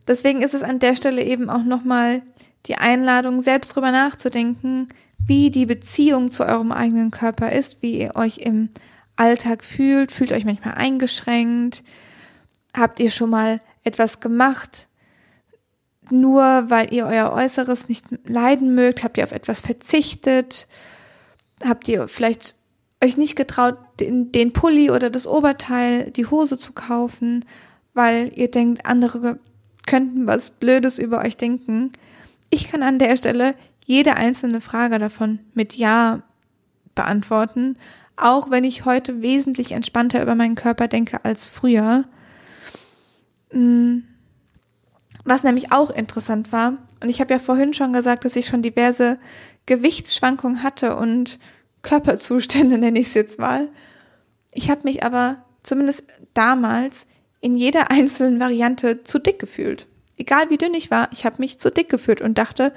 Deswegen 0.06 0.42
ist 0.42 0.54
es 0.54 0.62
an 0.62 0.78
der 0.78 0.96
Stelle 0.96 1.22
eben 1.22 1.50
auch 1.50 1.62
nochmal 1.62 2.22
die 2.66 2.76
Einladung, 2.76 3.42
selbst 3.42 3.74
drüber 3.74 3.90
nachzudenken, 3.90 4.88
wie 5.18 5.50
die 5.50 5.66
Beziehung 5.66 6.30
zu 6.30 6.44
eurem 6.44 6.72
eigenen 6.72 7.10
Körper 7.10 7.52
ist, 7.52 7.82
wie 7.82 8.00
ihr 8.00 8.16
euch 8.16 8.38
im 8.38 8.70
Alltag 9.16 9.64
fühlt, 9.64 10.12
fühlt 10.12 10.32
euch 10.32 10.44
manchmal 10.44 10.74
eingeschränkt, 10.74 11.82
habt 12.74 13.00
ihr 13.00 13.10
schon 13.10 13.30
mal 13.30 13.60
etwas 13.84 14.20
gemacht, 14.20 14.88
nur 16.10 16.64
weil 16.68 16.92
ihr 16.92 17.06
euer 17.06 17.32
Äußeres 17.32 17.88
nicht 17.88 18.06
leiden 18.24 18.74
mögt, 18.74 19.04
habt 19.04 19.18
ihr 19.18 19.24
auf 19.24 19.32
etwas 19.32 19.60
verzichtet, 19.60 20.66
habt 21.64 21.86
ihr 21.88 22.08
vielleicht 22.08 22.56
euch 23.02 23.16
nicht 23.16 23.36
getraut, 23.36 23.78
den, 23.98 24.32
den 24.32 24.52
Pulli 24.52 24.90
oder 24.90 25.10
das 25.10 25.26
Oberteil, 25.26 26.10
die 26.10 26.26
Hose 26.26 26.58
zu 26.58 26.72
kaufen, 26.72 27.44
weil 27.94 28.32
ihr 28.34 28.50
denkt, 28.50 28.86
andere 28.86 29.38
könnten 29.86 30.26
was 30.26 30.50
Blödes 30.50 30.98
über 30.98 31.18
euch 31.18 31.36
denken. 31.36 31.92
Ich 32.50 32.68
kann 32.68 32.82
an 32.82 32.98
der 32.98 33.16
Stelle 33.16 33.54
jede 33.84 34.16
einzelne 34.16 34.60
Frage 34.60 34.98
davon 34.98 35.40
mit 35.54 35.74
Ja 35.76 36.22
beantworten, 36.94 37.78
auch 38.16 38.50
wenn 38.50 38.64
ich 38.64 38.84
heute 38.84 39.22
wesentlich 39.22 39.72
entspannter 39.72 40.22
über 40.22 40.34
meinen 40.34 40.56
Körper 40.56 40.88
denke 40.88 41.24
als 41.24 41.46
früher. 41.46 42.04
Hm 43.50 44.04
was 45.24 45.42
nämlich 45.42 45.72
auch 45.72 45.90
interessant 45.90 46.52
war, 46.52 46.78
und 47.02 47.08
ich 47.08 47.20
habe 47.20 47.32
ja 47.32 47.38
vorhin 47.38 47.72
schon 47.72 47.92
gesagt, 47.92 48.24
dass 48.24 48.36
ich 48.36 48.46
schon 48.46 48.62
diverse 48.62 49.18
Gewichtsschwankungen 49.66 50.62
hatte 50.62 50.96
und 50.96 51.38
Körperzustände 51.82 52.78
nenne 52.78 52.98
ich 52.98 53.08
es 53.08 53.14
jetzt 53.14 53.38
mal. 53.38 53.68
Ich 54.52 54.70
habe 54.70 54.82
mich 54.84 55.04
aber 55.04 55.42
zumindest 55.62 56.04
damals 56.34 57.06
in 57.40 57.56
jeder 57.56 57.90
einzelnen 57.90 58.38
Variante 58.38 59.02
zu 59.02 59.18
dick 59.18 59.38
gefühlt. 59.38 59.86
Egal 60.20 60.50
wie 60.50 60.58
dünn 60.58 60.74
ich 60.74 60.90
war, 60.90 61.08
ich 61.12 61.24
habe 61.24 61.36
mich 61.38 61.58
zu 61.58 61.70
dick 61.70 61.88
gefühlt 61.88 62.20
und 62.20 62.38
dachte, 62.38 62.72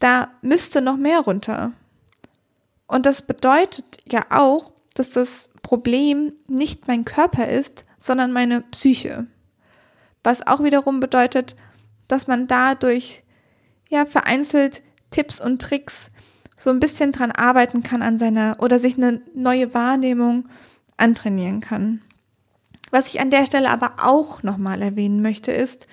da 0.00 0.28
müsste 0.42 0.82
noch 0.82 0.96
mehr 0.96 1.20
runter. 1.20 1.72
Und 2.86 3.06
das 3.06 3.22
bedeutet 3.22 3.98
ja 4.10 4.26
auch, 4.30 4.72
dass 4.94 5.10
das 5.10 5.50
Problem 5.62 6.32
nicht 6.46 6.86
mein 6.88 7.04
Körper 7.04 7.48
ist, 7.48 7.84
sondern 7.98 8.32
meine 8.32 8.60
Psyche 8.60 9.26
was 10.26 10.44
auch 10.44 10.62
wiederum 10.64 10.98
bedeutet, 10.98 11.54
dass 12.08 12.26
man 12.26 12.48
dadurch 12.48 13.22
ja 13.88 14.04
vereinzelt 14.04 14.82
Tipps 15.10 15.40
und 15.40 15.62
Tricks 15.62 16.10
so 16.56 16.70
ein 16.70 16.80
bisschen 16.80 17.12
dran 17.12 17.30
arbeiten 17.30 17.84
kann 17.84 18.02
an 18.02 18.18
seiner 18.18 18.56
oder 18.58 18.80
sich 18.80 18.96
eine 18.96 19.22
neue 19.34 19.72
Wahrnehmung 19.72 20.48
antrainieren 20.96 21.60
kann. 21.60 22.02
Was 22.90 23.06
ich 23.06 23.20
an 23.20 23.30
der 23.30 23.46
Stelle 23.46 23.70
aber 23.70 23.94
auch 24.02 24.42
nochmal 24.42 24.82
erwähnen 24.82 25.22
möchte, 25.22 25.52
ist, 25.52 25.86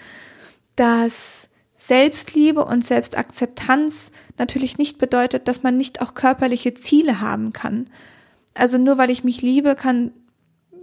dass 0.76 1.48
Selbstliebe 1.80 2.64
und 2.64 2.86
Selbstakzeptanz 2.86 4.12
natürlich 4.38 4.78
nicht 4.78 4.98
bedeutet, 4.98 5.48
dass 5.48 5.64
man 5.64 5.78
nicht 5.78 6.02
auch 6.02 6.14
körperliche 6.14 6.74
Ziele 6.74 7.20
haben 7.20 7.54
kann. 7.54 7.90
Also 8.54 8.78
nur 8.78 8.98
weil 8.98 9.10
ich 9.10 9.24
mich 9.24 9.42
liebe, 9.42 9.76
kann, 9.76 10.12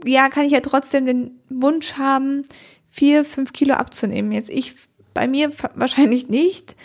ja, 0.04 0.28
kann 0.28 0.44
ich 0.44 0.52
ja 0.52 0.60
trotzdem 0.60 1.06
den 1.06 1.40
Wunsch 1.48 1.94
haben, 1.94 2.46
vier, 2.90 3.24
fünf 3.24 3.52
Kilo 3.52 3.74
abzunehmen. 3.74 4.32
Jetzt 4.32 4.50
ich 4.50 4.74
bei 5.14 5.26
mir 5.26 5.50
wahrscheinlich 5.74 6.28
nicht, 6.28 6.76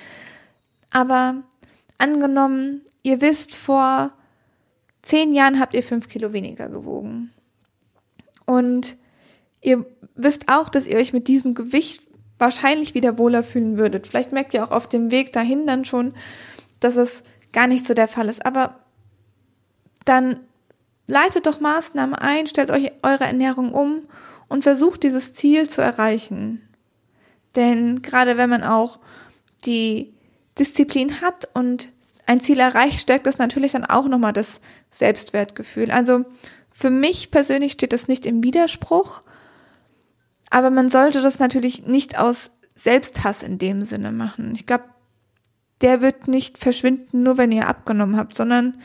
aber 0.91 1.43
angenommen, 1.97 2.81
ihr 3.03 3.21
wisst, 3.21 3.53
vor 3.53 4.11
zehn 5.01 5.33
Jahren 5.33 5.59
habt 5.59 5.73
ihr 5.73 5.83
fünf 5.83 6.07
Kilo 6.07 6.33
weniger 6.33 6.69
gewogen. 6.69 7.31
Und 8.45 8.97
ihr 9.61 9.85
wisst 10.15 10.47
auch, 10.47 10.69
dass 10.69 10.87
ihr 10.87 10.97
euch 10.97 11.13
mit 11.13 11.27
diesem 11.27 11.53
Gewicht 11.53 12.04
wahrscheinlich 12.37 12.93
wieder 12.93 13.17
wohler 13.17 13.43
fühlen 13.43 13.77
würdet. 13.77 14.07
Vielleicht 14.07 14.31
merkt 14.31 14.53
ihr 14.53 14.63
auch 14.63 14.71
auf 14.71 14.87
dem 14.87 15.11
Weg 15.11 15.33
dahin 15.33 15.67
dann 15.67 15.85
schon, 15.85 16.13
dass 16.79 16.95
es 16.95 17.23
gar 17.53 17.67
nicht 17.67 17.85
so 17.85 17.93
der 17.93 18.07
Fall 18.07 18.27
ist. 18.27 18.45
Aber 18.45 18.79
dann 20.03 20.41
leitet 21.07 21.45
doch 21.45 21.59
Maßnahmen 21.59 22.15
ein, 22.15 22.47
stellt 22.47 22.71
euch 22.71 22.91
eure 23.03 23.23
Ernährung 23.23 23.73
um 23.73 24.03
und 24.47 24.63
versucht 24.63 25.03
dieses 25.03 25.33
Ziel 25.33 25.69
zu 25.69 25.81
erreichen. 25.81 26.67
Denn 27.55 28.01
gerade 28.01 28.37
wenn 28.37 28.49
man 28.49 28.63
auch 28.63 28.99
die 29.65 30.13
Disziplin 30.59 31.21
hat 31.21 31.49
und 31.53 31.89
ein 32.27 32.39
Ziel 32.39 32.59
erreicht, 32.59 32.99
stärkt 32.99 33.27
das 33.27 33.37
natürlich 33.37 33.73
dann 33.73 33.85
auch 33.85 34.07
nochmal 34.07 34.33
das 34.33 34.59
Selbstwertgefühl. 34.91 35.91
Also 35.91 36.25
für 36.71 36.89
mich 36.89 37.31
persönlich 37.31 37.73
steht 37.73 37.93
das 37.93 38.07
nicht 38.07 38.25
im 38.25 38.43
Widerspruch, 38.43 39.21
aber 40.55 40.69
man 40.69 40.87
sollte 40.87 41.21
das 41.21 41.37
natürlich 41.37 41.85
nicht 41.85 42.17
aus 42.17 42.49
Selbsthass 42.75 43.43
in 43.43 43.57
dem 43.57 43.81
Sinne 43.81 44.13
machen. 44.13 44.53
Ich 44.55 44.65
glaube, 44.65 44.85
der 45.81 45.99
wird 45.99 46.29
nicht 46.29 46.57
verschwinden, 46.57 47.23
nur 47.23 47.37
wenn 47.37 47.51
ihr 47.51 47.67
abgenommen 47.67 48.15
habt, 48.15 48.37
sondern 48.37 48.77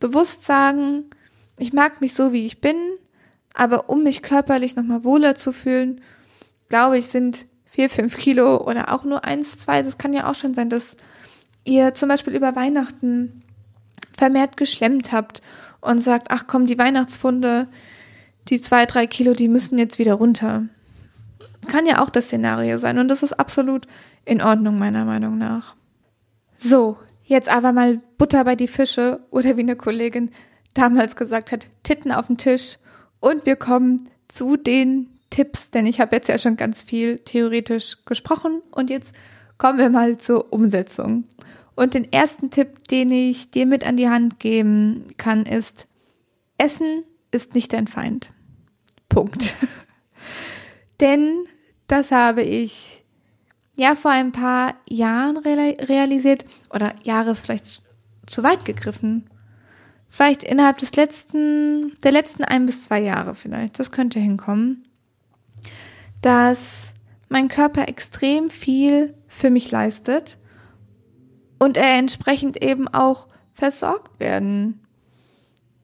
bewusst 0.00 0.46
sagen, 0.46 1.04
ich 1.58 1.74
mag 1.74 2.00
mich 2.00 2.14
so, 2.14 2.32
wie 2.32 2.46
ich 2.46 2.62
bin, 2.62 2.76
aber 3.52 3.90
um 3.90 4.04
mich 4.04 4.22
körperlich 4.22 4.74
nochmal 4.74 5.04
wohler 5.04 5.34
zu 5.34 5.52
fühlen, 5.52 6.00
glaube 6.70 6.96
ich, 6.96 7.08
sind 7.08 7.44
vier, 7.66 7.90
fünf 7.90 8.16
Kilo 8.16 8.66
oder 8.66 8.90
auch 8.90 9.04
nur 9.04 9.22
eins, 9.22 9.58
zwei, 9.58 9.82
das 9.82 9.98
kann 9.98 10.14
ja 10.14 10.30
auch 10.30 10.34
schon 10.34 10.54
sein, 10.54 10.70
dass 10.70 10.96
ihr 11.64 11.92
zum 11.92 12.08
Beispiel 12.08 12.34
über 12.34 12.56
Weihnachten 12.56 13.42
vermehrt 14.16 14.56
geschlemmt 14.56 15.12
habt 15.12 15.42
und 15.82 15.98
sagt, 15.98 16.28
ach 16.30 16.46
komm, 16.46 16.64
die 16.64 16.78
Weihnachtsfunde, 16.78 17.68
die 18.48 18.62
zwei, 18.62 18.86
drei 18.86 19.06
Kilo, 19.06 19.34
die 19.34 19.48
müssen 19.48 19.76
jetzt 19.76 19.98
wieder 19.98 20.14
runter. 20.14 20.68
Kann 21.68 21.86
ja 21.86 22.02
auch 22.02 22.10
das 22.10 22.26
Szenario 22.26 22.78
sein 22.78 22.98
und 22.98 23.08
das 23.08 23.22
ist 23.22 23.34
absolut 23.34 23.86
in 24.24 24.42
Ordnung 24.42 24.78
meiner 24.78 25.04
Meinung 25.04 25.38
nach. 25.38 25.76
So, 26.56 26.98
Jetzt 27.24 27.48
aber 27.48 27.72
mal 27.72 28.00
Butter 28.18 28.44
bei 28.44 28.56
die 28.56 28.68
Fische 28.68 29.20
oder 29.30 29.56
wie 29.56 29.62
eine 29.62 29.74
Kollegin 29.74 30.30
damals 30.74 31.16
gesagt 31.16 31.52
hat, 31.52 31.66
Titten 31.82 32.12
auf 32.12 32.26
den 32.26 32.36
Tisch. 32.36 32.76
Und 33.20 33.46
wir 33.46 33.56
kommen 33.56 34.10
zu 34.28 34.58
den 34.58 35.08
Tipps, 35.30 35.70
denn 35.70 35.86
ich 35.86 35.98
habe 35.98 36.16
jetzt 36.16 36.28
ja 36.28 36.36
schon 36.36 36.56
ganz 36.56 36.82
viel 36.82 37.18
theoretisch 37.20 38.04
gesprochen 38.04 38.60
und 38.70 38.90
jetzt 38.90 39.14
kommen 39.56 39.78
wir 39.78 39.88
mal 39.88 40.18
zur 40.18 40.52
Umsetzung. 40.52 41.24
Und 41.74 41.94
den 41.94 42.12
ersten 42.12 42.50
Tipp, 42.50 42.86
den 42.88 43.10
ich 43.10 43.50
dir 43.50 43.64
mit 43.64 43.86
an 43.86 43.96
die 43.96 44.10
Hand 44.10 44.38
geben 44.38 45.06
kann, 45.16 45.46
ist, 45.46 45.86
Essen 46.58 47.04
ist 47.30 47.54
nicht 47.54 47.72
dein 47.72 47.86
Feind. 47.86 48.30
Punkt. 49.08 49.54
Denn 51.00 51.44
das 51.92 52.10
habe 52.10 52.40
ich 52.40 53.04
ja 53.74 53.94
vor 53.94 54.10
ein 54.10 54.32
paar 54.32 54.76
Jahren 54.88 55.36
realisiert 55.36 56.46
oder 56.70 56.94
Jahres 57.02 57.40
vielleicht 57.40 57.82
zu 58.26 58.42
weit 58.42 58.64
gegriffen. 58.64 59.28
Vielleicht 60.08 60.42
innerhalb 60.42 60.78
des 60.78 60.96
letzten, 60.96 61.92
der 62.02 62.12
letzten 62.12 62.44
ein 62.44 62.64
bis 62.64 62.84
zwei 62.84 62.98
Jahre 62.98 63.34
vielleicht. 63.34 63.78
Das 63.78 63.92
könnte 63.92 64.18
hinkommen. 64.18 64.88
Dass 66.22 66.94
mein 67.28 67.48
Körper 67.48 67.86
extrem 67.88 68.48
viel 68.48 69.12
für 69.28 69.50
mich 69.50 69.70
leistet 69.70 70.38
und 71.58 71.76
er 71.76 71.98
entsprechend 71.98 72.64
eben 72.64 72.88
auch 72.88 73.28
versorgt 73.52 74.18
werden 74.18 74.80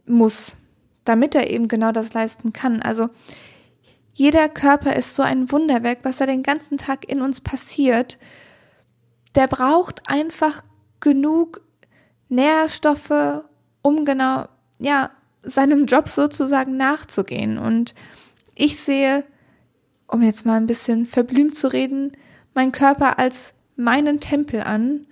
muss, 0.07 0.57
damit 1.05 1.35
er 1.35 1.51
eben 1.51 1.69
genau 1.69 1.93
das 1.93 2.15
leisten 2.15 2.55
kann. 2.55 2.81
Also 2.81 3.11
jeder 4.19 4.49
Körper 4.49 4.97
ist 4.97 5.15
so 5.15 5.23
ein 5.23 5.53
Wunderwerk, 5.53 6.01
was 6.03 6.17
da 6.17 6.27
den 6.27 6.43
ganzen 6.43 6.77
Tag 6.77 7.09
in 7.09 7.23
uns 7.23 7.41
passiert. 7.41 8.19
Der 9.37 9.47
braucht 9.47 10.11
einfach 10.11 10.65
genug 10.99 11.61
Nährstoffe, 12.29 13.45
um 13.81 14.05
genau, 14.05 14.47
ja, 14.81 15.13
seinem 15.43 15.87
Job 15.87 16.09
sozusagen 16.09 16.77
nachzugehen. 16.77 17.59
Und 17.59 17.95
ich 18.57 18.81
sehe, 18.81 19.23
um 20.09 20.21
jetzt 20.23 20.45
mal 20.45 20.57
ein 20.57 20.67
bisschen 20.67 21.07
verblümt 21.07 21.55
zu 21.55 21.73
reden, 21.73 22.11
meinen 22.55 22.73
Körper 22.73 23.21
als 23.21 23.55
meinen 23.77 24.19
Tempel 24.19 24.63
an, 24.63 25.07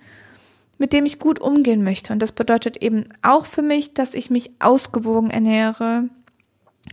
mit 0.79 0.91
dem 0.91 1.05
ich 1.05 1.17
gut 1.17 1.39
umgehen 1.39 1.81
möchte. 1.81 2.11
Und 2.11 2.19
das 2.19 2.33
bedeutet 2.33 2.83
eben 2.83 3.05
auch 3.21 3.45
für 3.45 3.61
mich, 3.61 3.93
dass 3.93 4.13
ich 4.13 4.29
mich 4.29 4.51
ausgewogen 4.59 5.29
ernähre, 5.29 6.09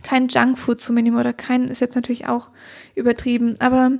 kein 0.03 0.27
Junkfood 0.27 0.81
zu 0.81 0.93
mir 0.93 1.03
nehme 1.03 1.19
oder 1.19 1.33
kein, 1.33 1.67
ist 1.67 1.81
jetzt 1.81 1.95
natürlich 1.95 2.27
auch 2.27 2.49
übertrieben, 2.95 3.55
aber 3.59 3.91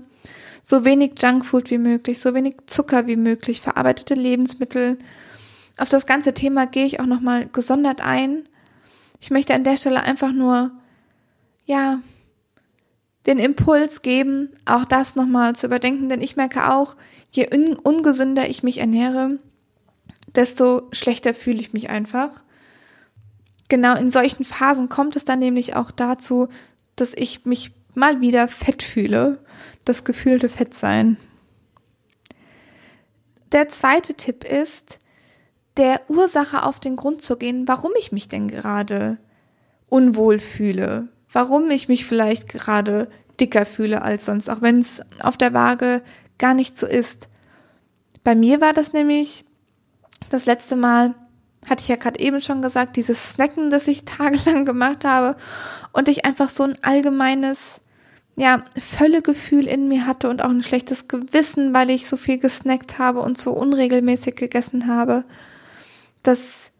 so 0.63 0.83
wenig 0.85 1.13
Junkfood 1.21 1.69
wie 1.69 1.77
möglich, 1.77 2.19
so 2.19 2.33
wenig 2.33 2.55
Zucker 2.65 3.07
wie 3.07 3.15
möglich, 3.15 3.61
verarbeitete 3.61 4.15
Lebensmittel. 4.15 4.97
Auf 5.77 5.89
das 5.89 6.05
ganze 6.05 6.33
Thema 6.33 6.65
gehe 6.65 6.85
ich 6.85 6.99
auch 6.99 7.05
nochmal 7.05 7.47
gesondert 7.51 8.01
ein. 8.01 8.47
Ich 9.19 9.29
möchte 9.29 9.53
an 9.53 9.63
der 9.63 9.77
Stelle 9.77 10.01
einfach 10.01 10.31
nur, 10.31 10.71
ja, 11.65 11.99
den 13.25 13.39
Impuls 13.39 14.01
geben, 14.01 14.49
auch 14.65 14.85
das 14.85 15.15
nochmal 15.15 15.55
zu 15.55 15.65
überdenken, 15.65 16.09
denn 16.09 16.21
ich 16.21 16.35
merke 16.35 16.71
auch, 16.71 16.95
je 17.31 17.49
un 17.53 17.73
ungesünder 17.75 18.47
ich 18.49 18.63
mich 18.63 18.77
ernähre, 18.77 19.39
desto 20.35 20.83
schlechter 20.91 21.33
fühle 21.33 21.59
ich 21.59 21.73
mich 21.73 21.89
einfach. 21.89 22.44
Genau 23.67 23.95
in 23.95 24.11
solchen 24.11 24.43
Phasen 24.43 24.89
kommt 24.89 25.15
es 25.15 25.25
dann 25.25 25.39
nämlich 25.39 25.75
auch 25.75 25.91
dazu, 25.91 26.49
dass 26.95 27.13
ich 27.15 27.45
mich 27.45 27.71
mal 27.95 28.21
wieder 28.21 28.47
fett 28.47 28.83
fühle. 28.83 29.39
Das 29.85 30.03
gefühlte 30.03 30.49
Fettsein. 30.49 31.17
Der 33.51 33.69
zweite 33.69 34.15
Tipp 34.15 34.43
ist, 34.43 34.99
der 35.77 36.01
Ursache 36.09 36.63
auf 36.63 36.79
den 36.79 36.95
Grund 36.95 37.21
zu 37.21 37.37
gehen, 37.37 37.67
warum 37.67 37.91
ich 37.97 38.11
mich 38.11 38.27
denn 38.27 38.47
gerade 38.47 39.17
unwohl 39.87 40.39
fühle, 40.39 41.09
warum 41.31 41.69
ich 41.69 41.87
mich 41.87 42.05
vielleicht 42.05 42.49
gerade 42.49 43.09
dicker 43.39 43.65
fühle 43.65 44.01
als 44.01 44.25
sonst, 44.25 44.49
auch 44.49 44.61
wenn 44.61 44.79
es 44.79 45.01
auf 45.21 45.37
der 45.37 45.53
Waage 45.53 46.01
gar 46.37 46.53
nicht 46.53 46.77
so 46.77 46.87
ist. 46.87 47.29
Bei 48.23 48.35
mir 48.35 48.61
war 48.61 48.73
das 48.73 48.93
nämlich 48.93 49.45
das 50.29 50.45
letzte 50.45 50.75
Mal, 50.75 51.13
hatte 51.69 51.81
ich 51.81 51.87
ja 51.87 51.95
gerade 51.95 52.19
eben 52.19 52.41
schon 52.41 52.61
gesagt, 52.61 52.95
dieses 52.95 53.31
Snacken, 53.31 53.69
das 53.69 53.87
ich 53.87 54.05
tagelang 54.05 54.65
gemacht 54.65 55.05
habe 55.05 55.35
und 55.91 56.07
ich 56.07 56.25
einfach 56.25 56.49
so 56.49 56.63
ein 56.63 56.77
allgemeines, 56.81 57.81
ja, 58.35 58.65
Völlegefühl 58.77 59.67
in 59.67 59.87
mir 59.87 60.05
hatte 60.05 60.29
und 60.29 60.41
auch 60.41 60.49
ein 60.49 60.63
schlechtes 60.63 61.07
Gewissen, 61.07 61.73
weil 61.73 61.89
ich 61.89 62.07
so 62.07 62.17
viel 62.17 62.37
gesnackt 62.37 62.99
habe 62.99 63.21
und 63.21 63.37
so 63.37 63.51
unregelmäßig 63.51 64.35
gegessen 64.35 64.87
habe, 64.87 65.23
dass, 66.23 66.71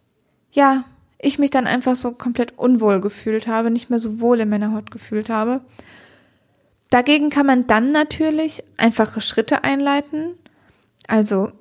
ja, 0.51 0.83
ich 1.17 1.39
mich 1.39 1.49
dann 1.49 1.65
einfach 1.65 1.95
so 1.95 2.11
komplett 2.11 2.57
unwohl 2.57 3.01
gefühlt 3.01 3.47
habe, 3.47 3.71
nicht 3.71 3.89
mehr 3.89 3.99
so 3.99 4.19
wohl 4.19 4.41
in 4.41 4.49
meiner 4.49 4.73
Haut 4.73 4.91
gefühlt 4.91 5.29
habe. 5.29 5.61
Dagegen 6.89 7.29
kann 7.29 7.45
man 7.45 7.61
dann 7.61 7.91
natürlich 7.91 8.63
einfache 8.77 9.21
Schritte 9.21 9.63
einleiten. 9.63 10.35
Also 11.07 11.51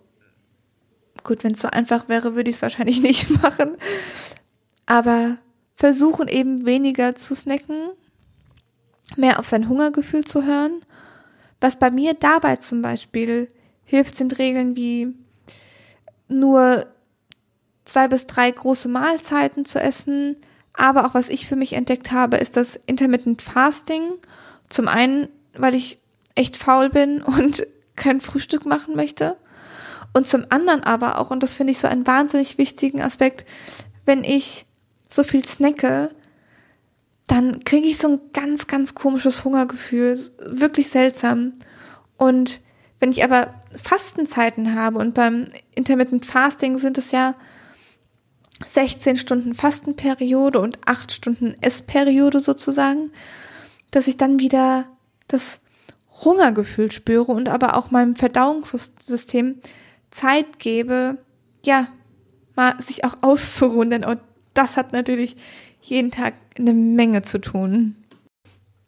Gut, 1.22 1.44
wenn 1.44 1.52
es 1.52 1.60
so 1.60 1.68
einfach 1.68 2.08
wäre, 2.08 2.34
würde 2.34 2.50
ich 2.50 2.56
es 2.56 2.62
wahrscheinlich 2.62 3.00
nicht 3.02 3.42
machen. 3.42 3.76
Aber 4.86 5.38
versuchen 5.74 6.28
eben 6.28 6.66
weniger 6.66 7.14
zu 7.14 7.34
snacken, 7.34 7.90
mehr 9.16 9.38
auf 9.38 9.48
sein 9.48 9.68
Hungergefühl 9.68 10.24
zu 10.24 10.44
hören. 10.44 10.82
Was 11.60 11.78
bei 11.78 11.90
mir 11.90 12.14
dabei 12.14 12.56
zum 12.56 12.82
Beispiel 12.82 13.48
hilft, 13.84 14.16
sind 14.16 14.38
Regeln 14.38 14.76
wie 14.76 15.14
nur 16.28 16.86
zwei 17.84 18.08
bis 18.08 18.26
drei 18.26 18.50
große 18.50 18.88
Mahlzeiten 18.88 19.64
zu 19.64 19.80
essen. 19.80 20.36
Aber 20.72 21.06
auch 21.06 21.14
was 21.14 21.28
ich 21.28 21.46
für 21.46 21.56
mich 21.56 21.74
entdeckt 21.74 22.12
habe, 22.12 22.36
ist 22.36 22.56
das 22.56 22.78
Intermittent 22.86 23.42
Fasting. 23.42 24.14
Zum 24.68 24.88
einen, 24.88 25.28
weil 25.54 25.74
ich 25.74 25.98
echt 26.34 26.56
faul 26.56 26.90
bin 26.90 27.22
und 27.22 27.66
kein 27.96 28.20
Frühstück 28.20 28.66
machen 28.66 28.96
möchte. 28.96 29.36
Und 30.14 30.26
zum 30.26 30.46
anderen 30.48 30.82
aber 30.82 31.20
auch, 31.20 31.30
und 31.30 31.42
das 31.42 31.54
finde 31.54 31.72
ich 31.72 31.80
so 31.80 31.88
einen 31.88 32.06
wahnsinnig 32.06 32.56
wichtigen 32.56 33.02
Aspekt, 33.02 33.44
wenn 34.06 34.24
ich 34.24 34.64
so 35.10 35.24
viel 35.24 35.44
snacke, 35.44 36.10
dann 37.26 37.64
kriege 37.64 37.86
ich 37.86 37.98
so 37.98 38.08
ein 38.08 38.20
ganz, 38.32 38.66
ganz 38.66 38.94
komisches 38.94 39.44
Hungergefühl, 39.44 40.18
wirklich 40.38 40.88
seltsam. 40.88 41.54
Und 42.16 42.60
wenn 43.00 43.10
ich 43.10 43.24
aber 43.24 43.54
Fastenzeiten 43.82 44.74
habe 44.74 44.98
und 44.98 45.14
beim 45.14 45.48
Intermittent 45.74 46.26
Fasting 46.26 46.78
sind 46.78 46.96
es 46.96 47.10
ja 47.10 47.34
16 48.72 49.16
Stunden 49.16 49.54
Fastenperiode 49.54 50.60
und 50.60 50.78
8 50.86 51.10
Stunden 51.10 51.56
Essperiode 51.60 52.40
sozusagen, 52.40 53.10
dass 53.90 54.06
ich 54.06 54.16
dann 54.16 54.38
wieder 54.38 54.86
das 55.26 55.60
Hungergefühl 56.22 56.92
spüre 56.92 57.32
und 57.32 57.48
aber 57.48 57.76
auch 57.76 57.90
meinem 57.90 58.14
Verdauungssystem 58.14 59.60
Zeit 60.14 60.60
gebe, 60.60 61.18
ja, 61.64 61.88
mal 62.54 62.80
sich 62.80 63.04
auch 63.04 63.16
auszuruhen, 63.20 63.90
denn 63.90 64.04
auch 64.04 64.16
das 64.54 64.76
hat 64.76 64.92
natürlich 64.92 65.36
jeden 65.80 66.12
Tag 66.12 66.34
eine 66.56 66.72
Menge 66.72 67.22
zu 67.22 67.40
tun. 67.40 67.96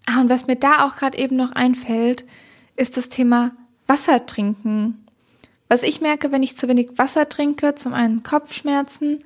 Ah, 0.06 0.20
und 0.20 0.30
was 0.30 0.46
mir 0.46 0.54
da 0.54 0.86
auch 0.86 0.94
gerade 0.94 1.18
eben 1.18 1.34
noch 1.34 1.50
einfällt, 1.50 2.24
ist 2.76 2.96
das 2.96 3.08
Thema 3.08 3.56
Wasser 3.88 4.24
trinken. 4.24 5.04
Was 5.68 5.82
ich 5.82 6.00
merke, 6.00 6.30
wenn 6.30 6.44
ich 6.44 6.56
zu 6.56 6.68
wenig 6.68 6.90
Wasser 6.96 7.28
trinke, 7.28 7.74
zum 7.74 7.92
einen 7.92 8.22
Kopfschmerzen, 8.22 9.24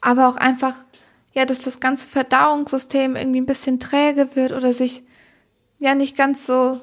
aber 0.00 0.28
auch 0.28 0.36
einfach, 0.36 0.84
ja, 1.34 1.44
dass 1.44 1.60
das 1.60 1.80
ganze 1.80 2.08
Verdauungssystem 2.08 3.14
irgendwie 3.14 3.42
ein 3.42 3.46
bisschen 3.46 3.78
träge 3.78 4.34
wird 4.36 4.52
oder 4.52 4.72
sich 4.72 5.02
ja 5.78 5.94
nicht 5.94 6.16
ganz 6.16 6.46
so, 6.46 6.80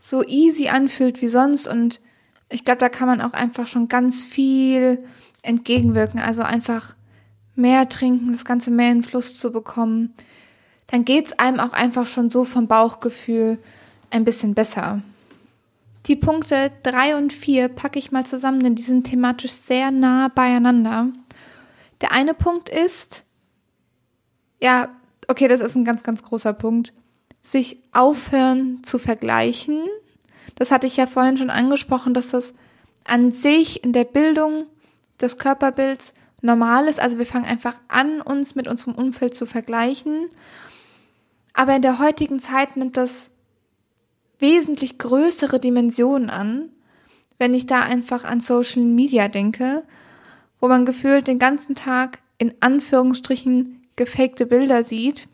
so 0.00 0.24
easy 0.24 0.68
anfühlt 0.68 1.22
wie 1.22 1.28
sonst 1.28 1.68
und 1.68 2.00
ich 2.48 2.64
glaube, 2.64 2.78
da 2.78 2.88
kann 2.88 3.08
man 3.08 3.20
auch 3.20 3.34
einfach 3.34 3.66
schon 3.66 3.88
ganz 3.88 4.24
viel 4.24 5.04
entgegenwirken. 5.42 6.20
Also 6.20 6.42
einfach 6.42 6.94
mehr 7.54 7.88
trinken, 7.88 8.32
das 8.32 8.44
Ganze 8.44 8.70
mehr 8.70 8.92
in 8.92 9.02
Fluss 9.02 9.38
zu 9.38 9.52
bekommen. 9.52 10.14
Dann 10.86 11.04
geht's 11.04 11.38
einem 11.38 11.60
auch 11.60 11.72
einfach 11.72 12.06
schon 12.06 12.30
so 12.30 12.44
vom 12.44 12.66
Bauchgefühl 12.66 13.58
ein 14.10 14.24
bisschen 14.24 14.54
besser. 14.54 15.02
Die 16.06 16.16
Punkte 16.16 16.72
drei 16.82 17.16
und 17.16 17.32
vier 17.32 17.68
packe 17.68 17.98
ich 17.98 18.12
mal 18.12 18.24
zusammen, 18.24 18.60
denn 18.60 18.74
die 18.74 18.82
sind 18.82 19.04
thematisch 19.04 19.52
sehr 19.52 19.90
nah 19.90 20.28
beieinander. 20.28 21.08
Der 22.00 22.12
eine 22.12 22.32
Punkt 22.32 22.70
ist, 22.70 23.24
ja, 24.62 24.88
okay, 25.26 25.48
das 25.48 25.60
ist 25.60 25.74
ein 25.74 25.84
ganz, 25.84 26.02
ganz 26.02 26.22
großer 26.22 26.54
Punkt, 26.54 26.94
sich 27.42 27.82
aufhören 27.92 28.82
zu 28.82 28.98
vergleichen 28.98 29.80
das 30.58 30.72
hatte 30.72 30.88
ich 30.88 30.96
ja 30.96 31.06
vorhin 31.06 31.36
schon 31.36 31.50
angesprochen, 31.50 32.14
dass 32.14 32.30
das 32.30 32.52
an 33.04 33.30
sich 33.30 33.84
in 33.84 33.92
der 33.92 34.02
Bildung 34.04 34.66
des 35.20 35.38
Körperbilds 35.38 36.14
normal 36.42 36.88
ist. 36.88 36.98
Also 36.98 37.18
wir 37.18 37.26
fangen 37.26 37.44
einfach 37.46 37.80
an, 37.86 38.20
uns 38.20 38.56
mit 38.56 38.66
unserem 38.66 38.94
Umfeld 38.94 39.36
zu 39.36 39.46
vergleichen. 39.46 40.28
Aber 41.54 41.76
in 41.76 41.82
der 41.82 42.00
heutigen 42.00 42.40
Zeit 42.40 42.76
nimmt 42.76 42.96
das 42.96 43.30
wesentlich 44.40 44.98
größere 44.98 45.60
Dimensionen 45.60 46.28
an, 46.28 46.70
wenn 47.38 47.54
ich 47.54 47.66
da 47.66 47.80
einfach 47.80 48.24
an 48.24 48.40
Social 48.40 48.82
Media 48.82 49.28
denke. 49.28 49.84
wo 50.60 50.66
man 50.66 50.84
gefühlt 50.84 51.28
den 51.28 51.38
ganzen 51.38 51.76
Tag 51.76 52.18
in 52.36 52.52
Anführungsstrichen 52.58 53.86
gefakte 53.94 54.44
Bilder 54.44 54.82
sieht. 54.82 55.28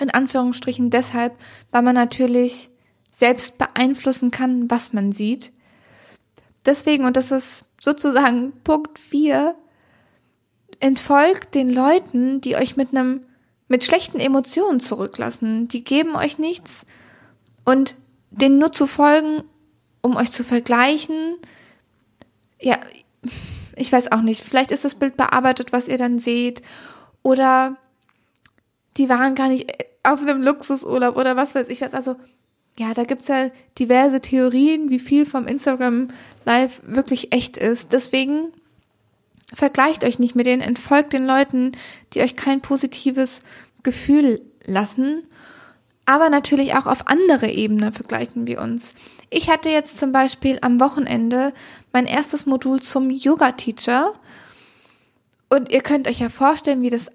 In 0.00 0.10
Anführungsstrichen 0.10 0.90
deshalb, 0.90 1.36
weil 1.72 1.82
man 1.82 1.96
natürlich 1.96 2.70
selbst 3.16 3.58
beeinflussen 3.58 4.30
kann, 4.30 4.70
was 4.70 4.92
man 4.92 5.12
sieht. 5.12 5.52
Deswegen, 6.66 7.04
und 7.04 7.16
das 7.16 7.30
ist 7.30 7.64
sozusagen 7.80 8.52
Punkt 8.62 8.98
4, 8.98 9.54
entfolgt 10.80 11.54
den 11.54 11.68
Leuten, 11.68 12.40
die 12.40 12.56
euch 12.56 12.76
mit 12.76 12.90
einem, 12.90 13.22
mit 13.68 13.84
schlechten 13.84 14.18
Emotionen 14.18 14.80
zurücklassen. 14.80 15.68
Die 15.68 15.84
geben 15.84 16.16
euch 16.16 16.38
nichts 16.38 16.86
und 17.64 17.94
denen 18.30 18.58
nur 18.58 18.72
zu 18.72 18.86
folgen, 18.86 19.44
um 20.02 20.16
euch 20.16 20.32
zu 20.32 20.44
vergleichen. 20.44 21.36
Ja, 22.60 22.78
ich 23.76 23.92
weiß 23.92 24.12
auch 24.12 24.22
nicht. 24.22 24.42
Vielleicht 24.42 24.70
ist 24.70 24.84
das 24.84 24.94
Bild 24.94 25.16
bearbeitet, 25.16 25.72
was 25.72 25.88
ihr 25.88 25.98
dann 25.98 26.18
seht. 26.18 26.62
Oder 27.22 27.76
die 28.96 29.08
waren 29.08 29.34
gar 29.34 29.48
nicht 29.48 29.72
auf 30.02 30.20
einem 30.20 30.42
Luxusurlaub 30.42 31.16
oder 31.16 31.36
was 31.36 31.54
weiß 31.54 31.68
ich 31.68 31.80
was. 31.80 31.94
Also, 31.94 32.16
ja, 32.78 32.92
da 32.92 33.04
gibt's 33.04 33.28
ja 33.28 33.50
diverse 33.78 34.20
Theorien, 34.20 34.90
wie 34.90 34.98
viel 34.98 35.26
vom 35.26 35.46
Instagram 35.46 36.08
Live 36.44 36.80
wirklich 36.84 37.32
echt 37.32 37.56
ist. 37.56 37.92
Deswegen 37.92 38.52
vergleicht 39.52 40.04
euch 40.04 40.18
nicht 40.18 40.34
mit 40.34 40.46
denen, 40.46 40.62
entfolgt 40.62 41.12
den 41.12 41.26
Leuten, 41.26 41.72
die 42.12 42.20
euch 42.20 42.36
kein 42.36 42.60
positives 42.60 43.40
Gefühl 43.82 44.40
lassen. 44.66 45.24
Aber 46.06 46.28
natürlich 46.30 46.74
auch 46.74 46.86
auf 46.86 47.06
andere 47.06 47.48
Ebene 47.48 47.92
vergleichen 47.92 48.46
wir 48.46 48.60
uns. 48.60 48.94
Ich 49.30 49.48
hatte 49.48 49.70
jetzt 49.70 49.98
zum 49.98 50.12
Beispiel 50.12 50.58
am 50.60 50.80
Wochenende 50.80 51.52
mein 51.92 52.06
erstes 52.06 52.44
Modul 52.44 52.82
zum 52.82 53.10
Yoga-Teacher. 53.10 54.14
Und 55.48 55.72
ihr 55.72 55.80
könnt 55.80 56.08
euch 56.08 56.18
ja 56.18 56.28
vorstellen, 56.28 56.82
wie 56.82 56.90
das 56.90 57.10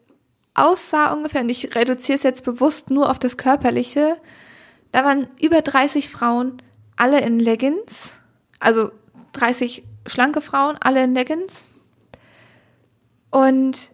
aussah 0.54 1.12
ungefähr. 1.14 1.42
Und 1.42 1.50
ich 1.50 1.76
reduziere 1.76 2.18
es 2.18 2.24
jetzt 2.24 2.46
bewusst 2.46 2.90
nur 2.90 3.10
auf 3.12 3.20
das 3.20 3.38
Körperliche. 3.38 4.18
Da 4.92 5.04
waren 5.04 5.28
über 5.40 5.62
30 5.62 6.10
Frauen, 6.10 6.62
alle 6.96 7.22
in 7.22 7.40
Leggings. 7.40 8.18
Also 8.60 8.92
30 9.34 9.86
schlanke 10.06 10.42
Frauen, 10.42 10.78
alle 10.82 11.04
in 11.04 11.14
Leggings. 11.14 11.68
Und 13.32 13.92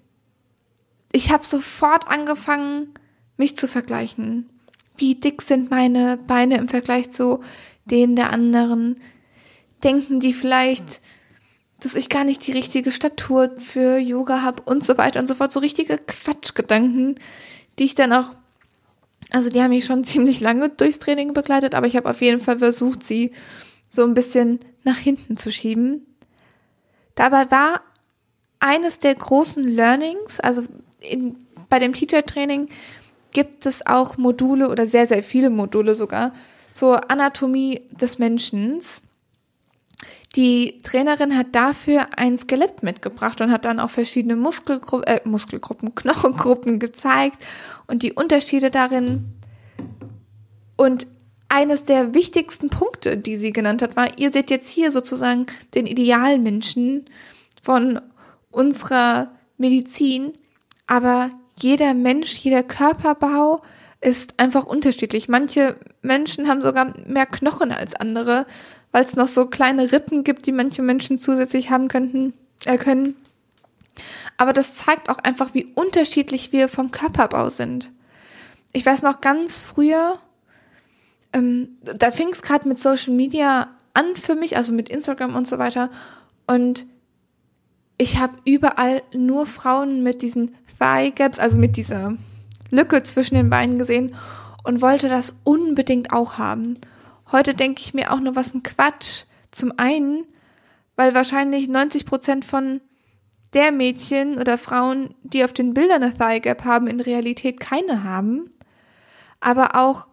ich 1.12 1.31
habe 1.31 1.45
sofort 1.45 2.08
angefangen, 2.08 2.93
mich 3.38 3.58
zu 3.58 3.67
vergleichen. 3.67 4.49
Wie 4.97 5.15
dick 5.15 5.41
sind 5.41 5.69
meine 5.69 6.17
Beine 6.17 6.58
im 6.58 6.67
Vergleich 6.67 7.12
zu 7.12 7.41
denen 7.86 8.15
der 8.15 8.31
anderen? 8.31 8.95
Denken 9.84 10.19
die 10.19 10.34
vielleicht, 10.34 11.01
dass 11.81 11.95
ich 11.95 12.10
gar 12.10 12.23
nicht 12.23 12.47
die 12.47 12.53
richtige 12.53 12.91
Statur 12.91 13.51
für 13.58 13.97
Yoga 13.97 14.41
habe 14.41 14.63
und 14.63 14.86
so 14.86 14.97
weiter 14.97 15.19
und 15.19 15.27
so 15.27 15.36
fort. 15.36 15.51
So 15.51 15.60
richtige 15.60 15.97
Quatschgedanken, 15.97 17.19
die 17.77 17.84
ich 17.84 17.95
dann 17.95 18.13
auch, 18.13 18.36
also 19.35 19.49
die 19.49 19.61
haben 19.61 19.71
mich 19.71 19.83
schon 19.83 20.03
ziemlich 20.05 20.39
lange 20.39 20.69
durchs 20.69 20.99
Training 20.99 21.33
begleitet, 21.33 21.75
aber 21.75 21.87
ich 21.87 21.97
habe 21.97 22.09
auf 22.09 22.21
jeden 22.21 22.39
Fall 22.39 22.59
versucht, 22.59 23.03
sie 23.03 23.31
so 23.89 24.03
ein 24.03 24.13
bisschen 24.13 24.59
nach 24.83 24.97
hinten 24.97 25.35
zu 25.35 25.51
schieben. 25.51 26.05
Dabei 27.15 27.51
war 27.51 27.81
eines 28.59 28.99
der 28.99 29.13
großen 29.13 29.63
Learnings, 29.63 30.39
also 30.39 30.63
in, 31.01 31.35
bei 31.69 31.79
dem 31.79 31.93
Teacher-Training 31.93 32.69
gibt 33.31 33.65
es 33.65 33.85
auch 33.85 34.17
Module 34.17 34.69
oder 34.69 34.87
sehr, 34.87 35.05
sehr 35.05 35.21
viele 35.21 35.49
Module 35.49 35.95
sogar 35.95 36.33
zur 36.71 37.11
Anatomie 37.11 37.81
des 37.91 38.17
Menschen. 38.17 38.79
Die 40.35 40.79
Trainerin 40.83 41.37
hat 41.37 41.47
dafür 41.53 42.07
ein 42.17 42.37
Skelett 42.37 42.83
mitgebracht 42.83 43.39
und 43.39 43.51
hat 43.51 43.63
dann 43.63 43.79
auch 43.79 43.89
verschiedene 43.89 44.35
Muskelgru 44.35 45.01
äh, 45.01 45.21
Muskelgruppen, 45.23 45.95
Knochengruppen 45.95 46.79
gezeigt 46.79 47.41
und 47.87 48.03
die 48.03 48.13
Unterschiede 48.13 48.69
darin. 48.69 49.33
Und 50.75 51.07
eines 51.47 51.85
der 51.85 52.13
wichtigsten 52.13 52.69
Punkte, 52.69 53.17
die 53.17 53.37
sie 53.37 53.53
genannt 53.53 53.81
hat, 53.81 53.95
war, 53.95 54.17
ihr 54.17 54.33
seht 54.33 54.49
jetzt 54.49 54.69
hier 54.69 54.91
sozusagen 54.91 55.45
den 55.73 55.87
Idealmenschen 55.87 57.05
von 57.61 58.01
unserer 58.51 59.31
Medizin, 59.57 60.33
aber 60.87 61.29
jeder 61.57 61.93
Mensch, 61.93 62.35
jeder 62.39 62.63
Körperbau 62.63 63.61
ist 64.01 64.39
einfach 64.39 64.65
unterschiedlich. 64.65 65.29
Manche 65.29 65.77
Menschen 66.01 66.47
haben 66.47 66.61
sogar 66.61 66.93
mehr 67.07 67.25
Knochen 67.25 67.71
als 67.71 67.95
andere, 67.95 68.45
weil 68.95 69.03
es 69.03 69.17
noch 69.17 69.27
so 69.27 69.47
kleine 69.47 69.91
Rippen 69.91 70.23
gibt, 70.23 70.45
die 70.45 70.53
manche 70.53 70.81
Menschen 70.81 71.17
zusätzlich 71.17 71.69
haben 71.69 71.89
könnten, 71.89 72.31
äh, 72.63 72.77
können. 72.77 73.17
Aber 74.38 74.53
das 74.53 74.77
zeigt 74.77 75.10
auch 75.10 75.17
einfach, 75.17 75.53
wie 75.53 75.65
unterschiedlich 75.75 76.53
wir 76.53 76.69
vom 76.69 76.91
Körperbau 76.91 77.49
sind. 77.49 77.91
Ich 78.71 78.86
weiß 78.86 79.01
noch 79.01 79.19
ganz 79.19 79.60
früher, 79.60 80.17
ähm, 81.34 81.77
da 81.81 82.10
fing 82.10 82.29
es 82.31 82.41
gerade 82.41 82.69
mit 82.69 82.77
Social 82.77 83.13
Media 83.13 83.67
an 83.93 84.15
für 84.15 84.36
mich, 84.36 84.55
also 84.55 84.71
mit 84.71 84.88
Instagram 84.88 85.36
und 85.36 85.45
so 85.45 85.58
weiter. 85.58 85.89
Und 86.47 86.86
ich 87.97 88.17
habe 88.17 88.38
überall 88.45 89.01
nur 89.13 89.45
Frauen 89.45 90.03
mit 90.03 90.21
diesen 90.21 90.55
Thigh 90.79 91.13
Gaps, 91.13 91.38
also 91.38 91.60
mit 91.60 91.75
dieser 91.75 92.13
Lücke 92.71 93.03
zwischen 93.03 93.36
den 93.36 93.49
Beinen 93.49 93.77
gesehen 93.77 94.15
und 94.63 94.81
wollte 94.81 95.10
das 95.10 95.36
unbedingt 95.43 96.13
auch 96.13 96.38
haben. 96.38 96.79
Heute 97.31 97.53
denke 97.53 97.81
ich 97.81 97.93
mir 97.93 98.11
auch 98.11 98.19
nur, 98.19 98.35
was 98.35 98.53
ein 98.53 98.63
Quatsch. 98.63 99.23
Zum 99.51 99.73
einen, 99.77 100.25
weil 100.95 101.15
wahrscheinlich 101.15 101.67
90 101.67 102.05
Prozent 102.05 102.45
von 102.45 102.81
der 103.53 103.71
Mädchen 103.71 104.38
oder 104.38 104.57
Frauen, 104.57 105.15
die 105.23 105.43
auf 105.45 105.53
den 105.53 105.73
Bildern 105.73 106.03
eine 106.03 106.15
Thigh 106.15 106.41
Gap 106.41 106.65
haben, 106.65 106.88
in 106.88 106.99
Realität 106.99 107.59
keine 107.59 108.03
haben. 108.03 108.51
Aber 109.39 109.75
auch, 109.75 110.07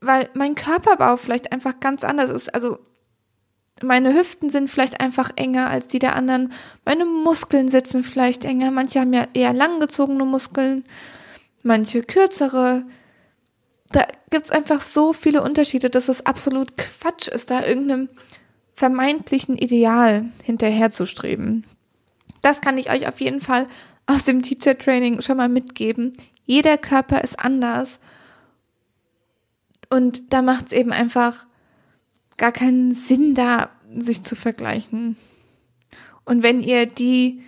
weil 0.00 0.28
mein 0.34 0.54
Körperbau 0.54 1.16
vielleicht 1.16 1.52
einfach 1.52 1.80
ganz 1.80 2.04
anders 2.04 2.30
ist. 2.30 2.54
Also 2.54 2.78
meine 3.82 4.14
Hüften 4.14 4.50
sind 4.50 4.70
vielleicht 4.70 5.00
einfach 5.00 5.30
enger 5.36 5.70
als 5.70 5.86
die 5.86 5.98
der 5.98 6.16
anderen. 6.16 6.52
Meine 6.84 7.04
Muskeln 7.04 7.68
sitzen 7.68 8.02
vielleicht 8.02 8.44
enger. 8.44 8.70
Manche 8.70 9.00
haben 9.00 9.12
ja 9.12 9.26
eher 9.32 9.52
langgezogene 9.52 10.24
Muskeln, 10.24 10.84
manche 11.62 12.02
kürzere. 12.02 12.84
Da 13.90 14.06
gibt's 14.30 14.50
einfach 14.50 14.80
so 14.80 15.12
viele 15.12 15.42
Unterschiede, 15.42 15.88
dass 15.90 16.08
es 16.08 16.26
absolut 16.26 16.76
Quatsch 16.76 17.28
ist, 17.28 17.50
da 17.50 17.64
irgendeinem 17.64 18.08
vermeintlichen 18.74 19.56
Ideal 19.56 20.26
hinterherzustreben. 20.42 21.64
Das 22.42 22.60
kann 22.60 22.78
ich 22.78 22.90
euch 22.90 23.08
auf 23.08 23.20
jeden 23.20 23.40
Fall 23.40 23.64
aus 24.06 24.24
dem 24.24 24.42
Teacher 24.42 24.76
Training 24.76 25.20
schon 25.20 25.36
mal 25.36 25.48
mitgeben. 25.48 26.16
Jeder 26.44 26.78
Körper 26.78 27.22
ist 27.22 27.38
anders. 27.38 27.98
Und 29.90 30.32
da 30.32 30.42
macht's 30.42 30.72
eben 30.72 30.92
einfach 30.92 31.46
gar 32.36 32.52
keinen 32.52 32.94
Sinn 32.94 33.34
da, 33.34 33.70
sich 33.92 34.22
zu 34.22 34.36
vergleichen. 34.36 35.16
Und 36.24 36.42
wenn 36.42 36.62
ihr 36.62 36.86
die 36.86 37.42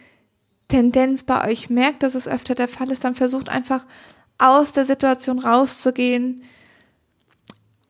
Tendenz 0.68 1.24
bei 1.24 1.48
euch 1.48 1.70
merkt, 1.70 2.02
dass 2.02 2.14
es 2.14 2.28
öfter 2.28 2.54
der 2.54 2.68
Fall 2.68 2.90
ist, 2.90 3.04
dann 3.04 3.14
versucht 3.14 3.48
einfach 3.48 3.86
aus 4.40 4.72
der 4.72 4.86
Situation 4.86 5.38
rauszugehen, 5.38 6.42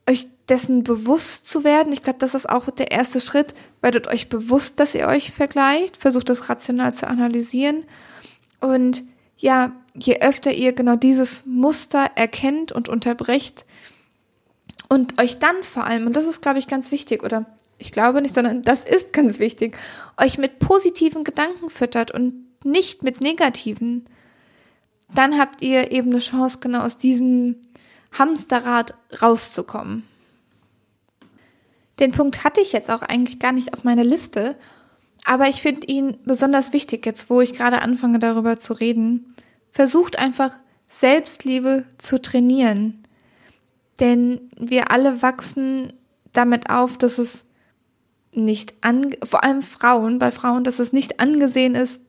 euch 0.08 0.28
dessen 0.48 0.82
bewusst 0.82 1.46
zu 1.46 1.64
werden. 1.64 1.92
Ich 1.92 2.02
glaube, 2.02 2.18
das 2.18 2.34
ist 2.34 2.48
auch 2.48 2.68
der 2.70 2.90
erste 2.90 3.20
Schritt. 3.20 3.54
Werdet 3.82 4.08
euch 4.08 4.28
bewusst, 4.28 4.80
dass 4.80 4.94
ihr 4.94 5.06
euch 5.06 5.32
vergleicht, 5.32 5.96
versucht 5.96 6.28
das 6.28 6.48
rational 6.48 6.92
zu 6.92 7.06
analysieren. 7.06 7.84
Und 8.60 9.04
ja, 9.36 9.72
je 9.94 10.20
öfter 10.20 10.52
ihr 10.52 10.72
genau 10.72 10.96
dieses 10.96 11.46
Muster 11.46 12.10
erkennt 12.14 12.72
und 12.72 12.88
unterbrecht, 12.88 13.64
und 14.90 15.20
euch 15.20 15.38
dann 15.38 15.62
vor 15.62 15.84
allem, 15.84 16.06
und 16.06 16.16
das 16.16 16.26
ist, 16.26 16.42
glaube 16.42 16.58
ich, 16.58 16.66
ganz 16.66 16.90
wichtig, 16.90 17.22
oder 17.22 17.46
ich 17.78 17.92
glaube 17.92 18.20
nicht, 18.20 18.34
sondern 18.34 18.62
das 18.62 18.84
ist 18.84 19.12
ganz 19.12 19.38
wichtig, 19.38 19.78
euch 20.18 20.36
mit 20.36 20.58
positiven 20.58 21.22
Gedanken 21.22 21.70
füttert 21.70 22.10
und 22.10 22.44
nicht 22.64 23.04
mit 23.04 23.20
negativen, 23.20 24.04
dann 25.14 25.38
habt 25.38 25.62
ihr 25.62 25.92
eben 25.92 26.10
eine 26.10 26.20
Chance, 26.20 26.58
genau 26.60 26.80
aus 26.82 26.96
diesem 26.96 27.56
Hamsterrad 28.12 28.94
rauszukommen. 29.20 30.04
Den 31.98 32.12
Punkt 32.12 32.44
hatte 32.44 32.60
ich 32.60 32.72
jetzt 32.72 32.90
auch 32.90 33.02
eigentlich 33.02 33.38
gar 33.38 33.52
nicht 33.52 33.74
auf 33.74 33.84
meiner 33.84 34.04
Liste, 34.04 34.56
aber 35.24 35.48
ich 35.48 35.60
finde 35.60 35.86
ihn 35.86 36.16
besonders 36.24 36.72
wichtig, 36.72 37.04
jetzt 37.04 37.28
wo 37.28 37.40
ich 37.40 37.52
gerade 37.52 37.82
anfange 37.82 38.18
darüber 38.18 38.58
zu 38.58 38.72
reden. 38.72 39.34
Versucht 39.70 40.18
einfach 40.18 40.56
Selbstliebe 40.88 41.84
zu 41.98 42.20
trainieren. 42.20 43.06
Denn 44.00 44.50
wir 44.56 44.90
alle 44.90 45.20
wachsen 45.20 45.92
damit 46.32 46.70
auf, 46.70 46.96
dass 46.96 47.18
es 47.18 47.44
nicht 48.32 48.74
an, 48.80 49.14
vor 49.24 49.44
allem 49.44 49.62
Frauen, 49.62 50.18
bei 50.18 50.30
Frauen, 50.30 50.64
dass 50.64 50.78
es 50.78 50.92
nicht 50.92 51.20
angesehen 51.20 51.74
ist, 51.74 52.00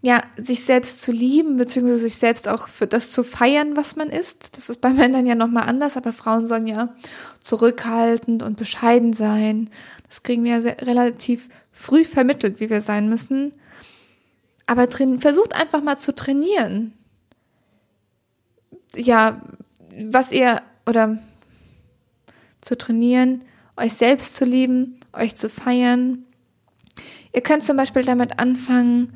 ja, 0.00 0.22
sich 0.36 0.64
selbst 0.64 1.02
zu 1.02 1.10
lieben, 1.10 1.56
beziehungsweise 1.56 2.00
sich 2.00 2.16
selbst 2.16 2.46
auch 2.46 2.68
für 2.68 2.86
das 2.86 3.10
zu 3.10 3.24
feiern, 3.24 3.76
was 3.76 3.96
man 3.96 4.10
ist. 4.10 4.56
Das 4.56 4.68
ist 4.68 4.80
bei 4.80 4.90
Männern 4.94 5.26
ja 5.26 5.34
nochmal 5.34 5.68
anders, 5.68 5.96
aber 5.96 6.12
Frauen 6.12 6.46
sollen 6.46 6.66
ja 6.66 6.94
zurückhaltend 7.40 8.42
und 8.42 8.56
bescheiden 8.56 9.12
sein. 9.12 9.70
Das 10.06 10.22
kriegen 10.22 10.44
wir 10.44 10.52
ja 10.52 10.62
sehr, 10.62 10.80
relativ 10.82 11.48
früh 11.72 12.04
vermittelt, 12.04 12.60
wie 12.60 12.70
wir 12.70 12.80
sein 12.80 13.08
müssen. 13.08 13.52
Aber 14.66 14.86
versucht 15.18 15.54
einfach 15.54 15.82
mal 15.82 15.96
zu 15.96 16.14
trainieren. 16.14 16.92
Ja, 18.94 19.40
was 20.04 20.30
ihr, 20.30 20.62
oder 20.86 21.18
zu 22.60 22.76
trainieren, 22.76 23.42
euch 23.76 23.94
selbst 23.94 24.36
zu 24.36 24.44
lieben, 24.44 24.98
euch 25.12 25.34
zu 25.36 25.48
feiern. 25.48 26.24
Ihr 27.32 27.40
könnt 27.40 27.64
zum 27.64 27.76
Beispiel 27.76 28.02
damit 28.02 28.38
anfangen, 28.38 29.12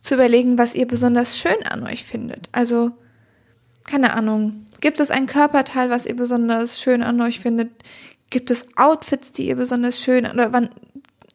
zu 0.00 0.14
überlegen, 0.14 0.58
was 0.58 0.74
ihr 0.74 0.86
besonders 0.86 1.38
schön 1.38 1.62
an 1.64 1.84
euch 1.86 2.04
findet. 2.04 2.48
Also, 2.52 2.92
keine 3.84 4.14
Ahnung, 4.14 4.66
gibt 4.80 5.00
es 5.00 5.10
ein 5.10 5.26
Körperteil, 5.26 5.90
was 5.90 6.06
ihr 6.06 6.16
besonders 6.16 6.80
schön 6.80 7.02
an 7.02 7.20
euch 7.20 7.40
findet? 7.40 7.70
Gibt 8.30 8.50
es 8.50 8.66
Outfits, 8.76 9.32
die 9.32 9.48
ihr 9.48 9.56
besonders 9.56 10.00
schön 10.00 10.26
oder 10.26 10.52
wann, 10.52 10.70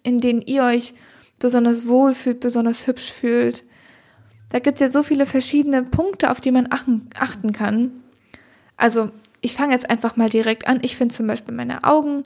in 0.04 0.20
denen 0.20 0.42
ihr 0.42 0.64
euch 0.64 0.94
besonders 1.40 1.88
wohl 1.88 2.14
fühlt, 2.14 2.40
besonders 2.40 2.88
hübsch 2.88 3.12
fühlt? 3.12 3.64
Da 4.50 4.60
gibt 4.60 4.76
es 4.76 4.82
ja 4.82 4.90
so 4.90 5.02
viele 5.02 5.26
verschiedene 5.26 5.84
Punkte, 5.84 6.30
auf 6.30 6.40
die 6.40 6.52
man 6.52 6.68
achten, 6.72 7.10
achten 7.18 7.52
kann. 7.54 7.92
Also, 8.78 9.10
ich 9.42 9.56
fange 9.56 9.74
jetzt 9.74 9.90
einfach 9.90 10.16
mal 10.16 10.30
direkt 10.30 10.68
an. 10.68 10.80
Ich 10.84 10.96
finde 10.96 11.14
zum 11.14 11.28
Beispiel 11.28 11.54
meine 11.54 11.84
Augen 11.84 12.24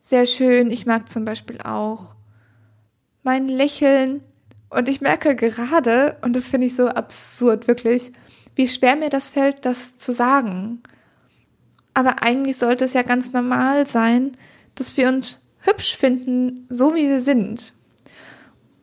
sehr 0.00 0.26
schön. 0.26 0.70
Ich 0.70 0.86
mag 0.86 1.08
zum 1.08 1.24
Beispiel 1.24 1.60
auch 1.60 2.16
mein 3.22 3.46
Lächeln. 3.46 4.22
Und 4.70 4.88
ich 4.88 5.00
merke 5.00 5.34
gerade, 5.34 6.16
und 6.22 6.36
das 6.36 6.48
finde 6.48 6.68
ich 6.68 6.76
so 6.76 6.88
absurd, 6.88 7.66
wirklich, 7.66 8.12
wie 8.54 8.68
schwer 8.68 8.96
mir 8.96 9.10
das 9.10 9.30
fällt, 9.30 9.66
das 9.66 9.98
zu 9.98 10.12
sagen. 10.12 10.80
Aber 11.92 12.22
eigentlich 12.22 12.56
sollte 12.56 12.84
es 12.84 12.94
ja 12.94 13.02
ganz 13.02 13.32
normal 13.32 13.86
sein, 13.86 14.36
dass 14.76 14.96
wir 14.96 15.08
uns 15.08 15.42
hübsch 15.58 15.96
finden, 15.96 16.66
so 16.68 16.94
wie 16.94 17.08
wir 17.08 17.20
sind. 17.20 17.74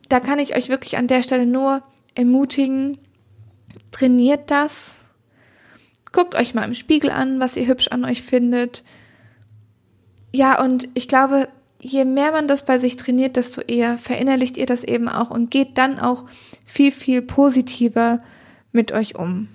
Da 0.10 0.20
kann 0.20 0.40
ich 0.40 0.56
euch 0.56 0.70
wirklich 0.70 0.98
an 0.98 1.08
der 1.08 1.24
Stelle 1.24 1.46
nur 1.46 1.82
ermutigen, 2.16 2.98
trainiert 3.92 4.52
das. 4.52 5.06
Guckt 6.12 6.36
euch 6.36 6.54
mal 6.54 6.66
im 6.66 6.76
Spiegel 6.76 7.10
an, 7.10 7.40
was 7.40 7.56
ihr 7.56 7.68
hübsch 7.68 7.88
an 7.90 8.06
euch 8.06 8.24
findet. 8.24 8.84
Ja, 10.34 10.62
und 10.62 10.90
ich 10.94 11.08
glaube, 11.08 11.48
je 11.92 12.06
mehr 12.06 12.32
man 12.32 12.48
das 12.48 12.66
bei 12.66 12.78
sich 12.78 12.98
trainiert, 12.98 13.36
desto 13.36 13.62
eher 13.62 13.98
verinnerlicht 13.98 14.58
ihr 14.58 14.66
das 14.66 14.84
eben 14.84 15.08
auch 15.10 15.30
und 15.30 15.52
geht 15.52 15.78
dann 15.78 16.00
auch 16.00 16.26
viel, 16.66 16.92
viel 16.92 17.22
positiver 17.22 18.22
mit 18.72 18.92
euch 18.92 19.16
um. 19.16 19.48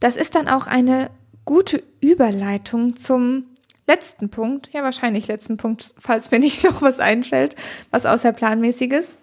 Das 0.00 0.16
ist 0.16 0.34
dann 0.34 0.48
auch 0.48 0.66
eine 0.66 1.10
gute 1.44 1.82
Überleitung 2.00 2.96
zum 2.96 3.44
letzten 3.86 4.30
Punkt, 4.30 4.70
ja 4.72 4.82
wahrscheinlich 4.82 5.26
letzten 5.26 5.56
Punkt, 5.56 5.94
falls 5.98 6.30
mir 6.30 6.38
nicht 6.38 6.64
noch 6.68 6.82
was 6.82 7.00
einfällt, 7.00 7.56
was 7.90 8.06
außerplanmäßiges. 8.06 9.16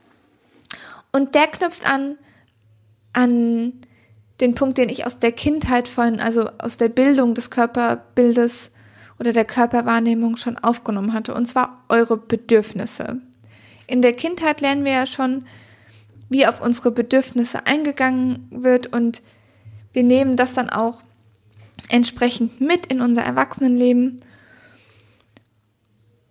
Und 1.12 1.36
der 1.36 1.48
knüpft 1.48 1.90
an 1.90 2.18
an 3.14 3.74
den 4.40 4.56
Punkt, 4.56 4.78
den 4.78 4.90
ich 4.90 5.06
aus 5.06 5.20
der 5.20 5.32
Kindheit 5.32 5.88
von, 5.88 6.20
also 6.20 6.50
aus 6.60 6.78
der 6.78 6.90
Bildung 6.90 7.34
des 7.34 7.50
Körperbildes 7.50 8.72
oder 9.20 9.34
der 9.34 9.46
Körperwahrnehmung 9.46 10.38
schon 10.38 10.58
aufgenommen 10.58 11.14
hatte, 11.14 11.34
und 11.34 11.46
zwar 11.46 11.84
eure 11.90 12.18
Bedürfnisse. 12.18 13.22
In 13.88 14.02
der 14.02 14.14
Kindheit 14.14 14.62
lernen 14.62 14.86
wir 14.86 14.94
ja 14.94 15.06
schon, 15.06 15.46
wie 16.30 16.46
auf 16.46 16.62
unsere 16.62 16.92
Bedürfnisse 16.92 17.66
eingegangen 17.66 18.48
wird 18.52 18.88
und 18.88 19.22
wir 19.94 20.04
nehmen 20.04 20.36
das 20.36 20.54
dann 20.54 20.70
auch 20.70 21.02
entsprechend 21.90 22.62
mit 22.62 22.86
in 22.86 23.02
unser 23.02 23.24
Erwachsenenleben. 23.24 24.20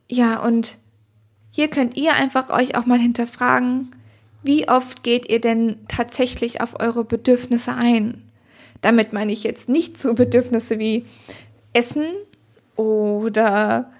Ja, 0.08 0.42
und 0.42 0.76
hier 1.50 1.68
könnt 1.68 1.96
ihr 1.96 2.14
einfach 2.14 2.50
euch 2.50 2.76
auch 2.76 2.86
mal 2.86 2.98
hinterfragen, 2.98 3.90
wie 4.42 4.68
oft 4.68 5.02
geht 5.02 5.28
ihr 5.28 5.40
denn 5.40 5.78
tatsächlich 5.88 6.60
auf 6.60 6.78
eure 6.80 7.04
Bedürfnisse 7.04 7.74
ein? 7.74 8.22
Damit 8.80 9.12
meine 9.12 9.32
ich 9.32 9.42
jetzt 9.42 9.68
nicht 9.68 10.00
so 10.00 10.14
Bedürfnisse 10.14 10.78
wie 10.78 11.04
Essen 11.72 12.06
oder 12.78 13.90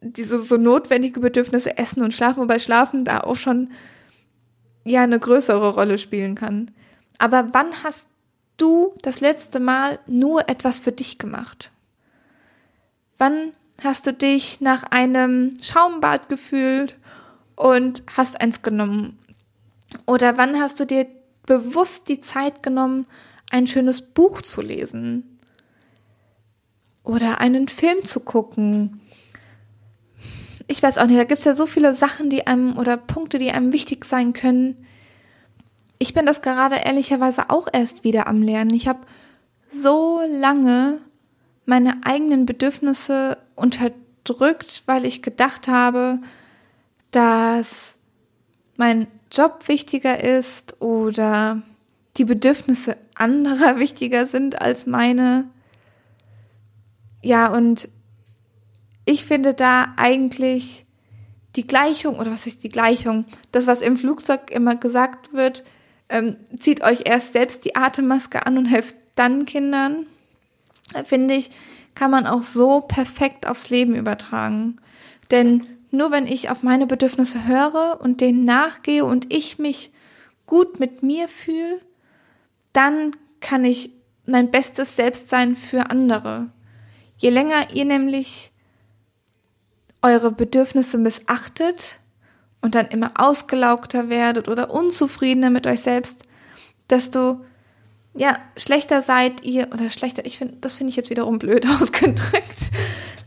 diese 0.00 0.40
so 0.40 0.56
notwendige 0.56 1.20
Bedürfnisse 1.20 1.76
Essen 1.76 2.02
und 2.02 2.14
Schlafen, 2.14 2.42
wobei 2.42 2.58
Schlafen 2.58 3.04
da 3.04 3.20
auch 3.20 3.36
schon 3.36 3.70
ja 4.84 5.02
eine 5.02 5.18
größere 5.18 5.74
Rolle 5.74 5.98
spielen 5.98 6.34
kann. 6.34 6.70
Aber 7.18 7.48
wann 7.52 7.84
hast 7.84 8.08
du 8.56 8.94
das 9.02 9.20
letzte 9.20 9.60
Mal 9.60 9.98
nur 10.06 10.48
etwas 10.48 10.80
für 10.80 10.92
dich 10.92 11.18
gemacht? 11.18 11.70
Wann 13.18 13.52
hast 13.84 14.06
du 14.06 14.14
dich 14.14 14.62
nach 14.62 14.84
einem 14.84 15.56
Schaumbad 15.62 16.30
gefühlt 16.30 16.96
und 17.54 18.02
hast 18.16 18.40
eins 18.40 18.62
genommen 18.62 19.18
oder 20.06 20.38
wann 20.38 20.58
hast 20.58 20.80
du 20.80 20.86
dir 20.86 21.06
bewusst 21.44 22.08
die 22.08 22.20
Zeit 22.20 22.62
genommen, 22.62 23.06
ein 23.50 23.66
schönes 23.66 24.00
Buch 24.00 24.40
zu 24.40 24.62
lesen? 24.62 25.39
Oder 27.02 27.40
einen 27.40 27.68
Film 27.68 28.04
zu 28.04 28.20
gucken? 28.20 29.00
Ich 30.66 30.82
weiß 30.82 30.98
auch 30.98 31.06
nicht, 31.06 31.18
da 31.18 31.24
gibt 31.24 31.40
es 31.40 31.44
ja 31.44 31.54
so 31.54 31.66
viele 31.66 31.94
Sachen, 31.94 32.30
die 32.30 32.46
einem 32.46 32.78
oder 32.78 32.96
Punkte, 32.96 33.38
die 33.38 33.50
einem 33.50 33.72
wichtig 33.72 34.04
sein 34.04 34.32
können. 34.32 34.86
Ich 35.98 36.14
bin 36.14 36.26
das 36.26 36.42
gerade 36.42 36.76
ehrlicherweise 36.76 37.50
auch 37.50 37.68
erst 37.72 38.04
wieder 38.04 38.26
am 38.26 38.40
Lernen. 38.40 38.72
Ich 38.72 38.86
habe 38.86 39.00
so 39.68 40.20
lange 40.26 40.98
meine 41.66 42.04
eigenen 42.04 42.46
Bedürfnisse 42.46 43.38
unterdrückt, 43.54 44.82
weil 44.86 45.04
ich 45.04 45.22
gedacht 45.22 45.68
habe, 45.68 46.18
dass 47.10 47.96
mein 48.76 49.06
Job 49.30 49.68
wichtiger 49.68 50.22
ist 50.22 50.80
oder 50.80 51.62
die 52.16 52.24
Bedürfnisse 52.24 52.96
anderer 53.14 53.78
wichtiger 53.78 54.26
sind 54.26 54.60
als 54.60 54.86
meine. 54.86 55.48
Ja, 57.22 57.52
und 57.52 57.88
ich 59.04 59.24
finde 59.24 59.54
da 59.54 59.94
eigentlich 59.96 60.86
die 61.56 61.66
Gleichung, 61.66 62.18
oder 62.18 62.30
was 62.30 62.46
ist 62.46 62.62
die 62.62 62.68
Gleichung? 62.68 63.24
Das, 63.52 63.66
was 63.66 63.82
im 63.82 63.96
Flugzeug 63.96 64.50
immer 64.50 64.76
gesagt 64.76 65.32
wird, 65.32 65.64
ähm, 66.08 66.36
zieht 66.56 66.82
euch 66.82 67.02
erst 67.04 67.32
selbst 67.32 67.64
die 67.64 67.76
Atemmaske 67.76 68.46
an 68.46 68.58
und 68.58 68.66
helft 68.66 68.94
dann 69.14 69.46
Kindern, 69.46 70.06
finde 71.04 71.34
ich, 71.34 71.50
kann 71.94 72.10
man 72.10 72.26
auch 72.26 72.42
so 72.42 72.80
perfekt 72.80 73.46
aufs 73.46 73.70
Leben 73.70 73.94
übertragen. 73.94 74.76
Denn 75.30 75.66
nur 75.90 76.10
wenn 76.10 76.26
ich 76.26 76.50
auf 76.50 76.62
meine 76.62 76.86
Bedürfnisse 76.86 77.46
höre 77.46 77.98
und 78.00 78.20
denen 78.20 78.44
nachgehe 78.44 79.04
und 79.04 79.32
ich 79.32 79.58
mich 79.58 79.92
gut 80.46 80.80
mit 80.80 81.02
mir 81.02 81.28
fühle, 81.28 81.80
dann 82.72 83.12
kann 83.40 83.64
ich 83.64 83.90
mein 84.26 84.50
bestes 84.50 84.96
Selbst 84.96 85.28
sein 85.28 85.56
für 85.56 85.90
andere. 85.90 86.50
Je 87.20 87.28
länger 87.28 87.74
ihr 87.74 87.84
nämlich 87.84 88.50
eure 90.00 90.32
Bedürfnisse 90.32 90.96
missachtet 90.96 92.00
und 92.62 92.74
dann 92.74 92.86
immer 92.86 93.12
ausgelaugter 93.16 94.08
werdet 94.08 94.48
oder 94.48 94.70
unzufriedener 94.70 95.50
mit 95.50 95.66
euch 95.66 95.82
selbst, 95.82 96.22
desto 96.88 97.44
ja, 98.14 98.38
schlechter 98.56 99.02
seid 99.02 99.44
ihr 99.44 99.68
oder 99.70 99.90
schlechter, 99.90 100.24
ich 100.24 100.38
finde, 100.38 100.56
das 100.62 100.76
finde 100.76 100.90
ich 100.90 100.96
jetzt 100.96 101.10
wiederum 101.10 101.38
blöd 101.38 101.66
ausgedrückt. 101.80 102.70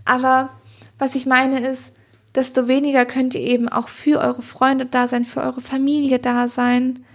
Aber 0.05 0.49
was 0.97 1.13
ich 1.13 1.27
meine 1.27 1.59
ist, 1.59 1.93
desto 2.33 2.67
weniger 2.67 3.05
könnt 3.05 3.35
ihr 3.35 3.41
eben 3.41 3.69
auch 3.69 3.89
für 3.89 4.19
eure 4.19 4.41
Freunde 4.41 4.87
da 4.87 5.07
sein, 5.07 5.23
für 5.23 5.41
eure 5.41 5.61
Familie 5.61 6.17
da 6.17 6.47
sein. 6.47 7.05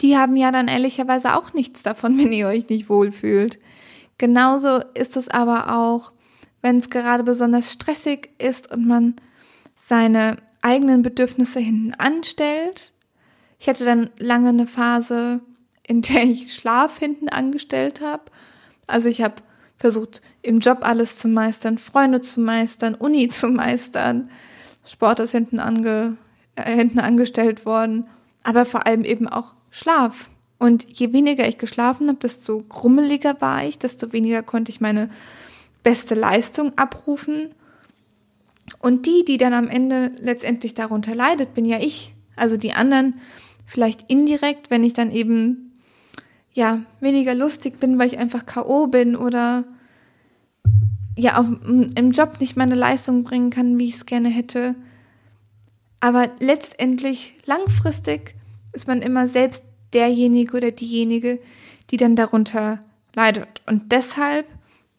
Die 0.00 0.16
haben 0.16 0.34
ja 0.34 0.50
dann 0.50 0.68
ehrlicherweise 0.68 1.36
auch 1.36 1.52
nichts 1.52 1.82
davon, 1.82 2.16
wenn 2.18 2.32
ihr 2.32 2.48
euch 2.48 2.66
nicht 2.70 2.88
wohlfühlt. 2.88 3.58
Genauso 4.18 4.80
ist 4.94 5.16
es 5.16 5.28
aber 5.28 5.76
auch, 5.76 6.12
wenn 6.62 6.78
es 6.78 6.90
gerade 6.90 7.22
besonders 7.22 7.72
stressig 7.72 8.30
ist 8.38 8.72
und 8.72 8.86
man 8.86 9.16
seine 9.76 10.36
eigenen 10.62 11.02
Bedürfnisse 11.02 11.60
hinten 11.60 11.94
anstellt. 11.94 12.92
Ich 13.58 13.68
hatte 13.68 13.84
dann 13.84 14.10
lange 14.18 14.48
eine 14.48 14.66
Phase, 14.66 15.40
in 15.86 16.02
der 16.02 16.24
ich 16.24 16.54
Schlaf 16.54 16.98
hinten 16.98 17.28
angestellt 17.28 18.00
habe. 18.00 18.24
Also 18.86 19.08
ich 19.08 19.22
habe 19.22 19.36
versucht, 19.78 20.22
im 20.42 20.60
Job 20.60 20.78
alles 20.82 21.18
zu 21.18 21.28
meistern, 21.28 21.78
Freunde 21.78 22.20
zu 22.20 22.40
meistern, 22.40 22.94
Uni 22.94 23.28
zu 23.30 23.48
meistern. 23.48 24.30
Sport 24.84 25.20
ist 25.20 25.32
hinten, 25.32 25.60
ange, 25.60 26.16
äh, 26.56 26.74
hinten 26.74 27.00
angestellt 27.00 27.66
worden, 27.66 28.06
aber 28.42 28.64
vor 28.64 28.86
allem 28.86 29.04
eben 29.04 29.28
auch 29.28 29.54
Schlaf. 29.70 30.30
Und 30.58 30.98
je 30.98 31.12
weniger 31.12 31.46
ich 31.46 31.58
geschlafen 31.58 32.08
habe, 32.08 32.18
desto 32.18 32.62
grummeliger 32.62 33.40
war 33.40 33.64
ich, 33.64 33.78
desto 33.78 34.12
weniger 34.12 34.42
konnte 34.42 34.70
ich 34.70 34.80
meine 34.80 35.10
beste 35.82 36.14
Leistung 36.14 36.76
abrufen. 36.76 37.50
Und 38.80 39.06
die, 39.06 39.24
die 39.24 39.36
dann 39.36 39.52
am 39.52 39.68
Ende 39.68 40.12
letztendlich 40.18 40.74
darunter 40.74 41.14
leidet, 41.14 41.54
bin 41.54 41.64
ja 41.64 41.78
ich. 41.78 42.14
Also 42.36 42.56
die 42.56 42.72
anderen 42.72 43.20
vielleicht 43.66 44.10
indirekt, 44.10 44.70
wenn 44.70 44.84
ich 44.84 44.94
dann 44.94 45.10
eben 45.10 45.78
ja 46.52 46.80
weniger 47.00 47.34
lustig 47.34 47.78
bin, 47.78 47.98
weil 47.98 48.08
ich 48.08 48.18
einfach 48.18 48.46
KO 48.46 48.86
bin 48.86 49.14
oder 49.14 49.64
ja 51.16 51.38
auf, 51.38 51.46
im 51.64 52.10
Job 52.12 52.40
nicht 52.40 52.56
meine 52.56 52.74
Leistung 52.74 53.24
bringen 53.24 53.50
kann, 53.50 53.78
wie 53.78 53.88
ich 53.88 53.96
es 53.96 54.06
gerne 54.06 54.28
hätte. 54.28 54.74
Aber 56.00 56.28
letztendlich 56.40 57.34
langfristig 57.46 58.34
ist 58.72 58.86
man 58.86 59.02
immer 59.02 59.28
selbst 59.28 59.64
derjenige 59.96 60.58
oder 60.58 60.70
diejenige, 60.70 61.40
die 61.90 61.96
dann 61.96 62.16
darunter 62.16 62.84
leidet. 63.14 63.62
Und 63.66 63.90
deshalb, 63.92 64.46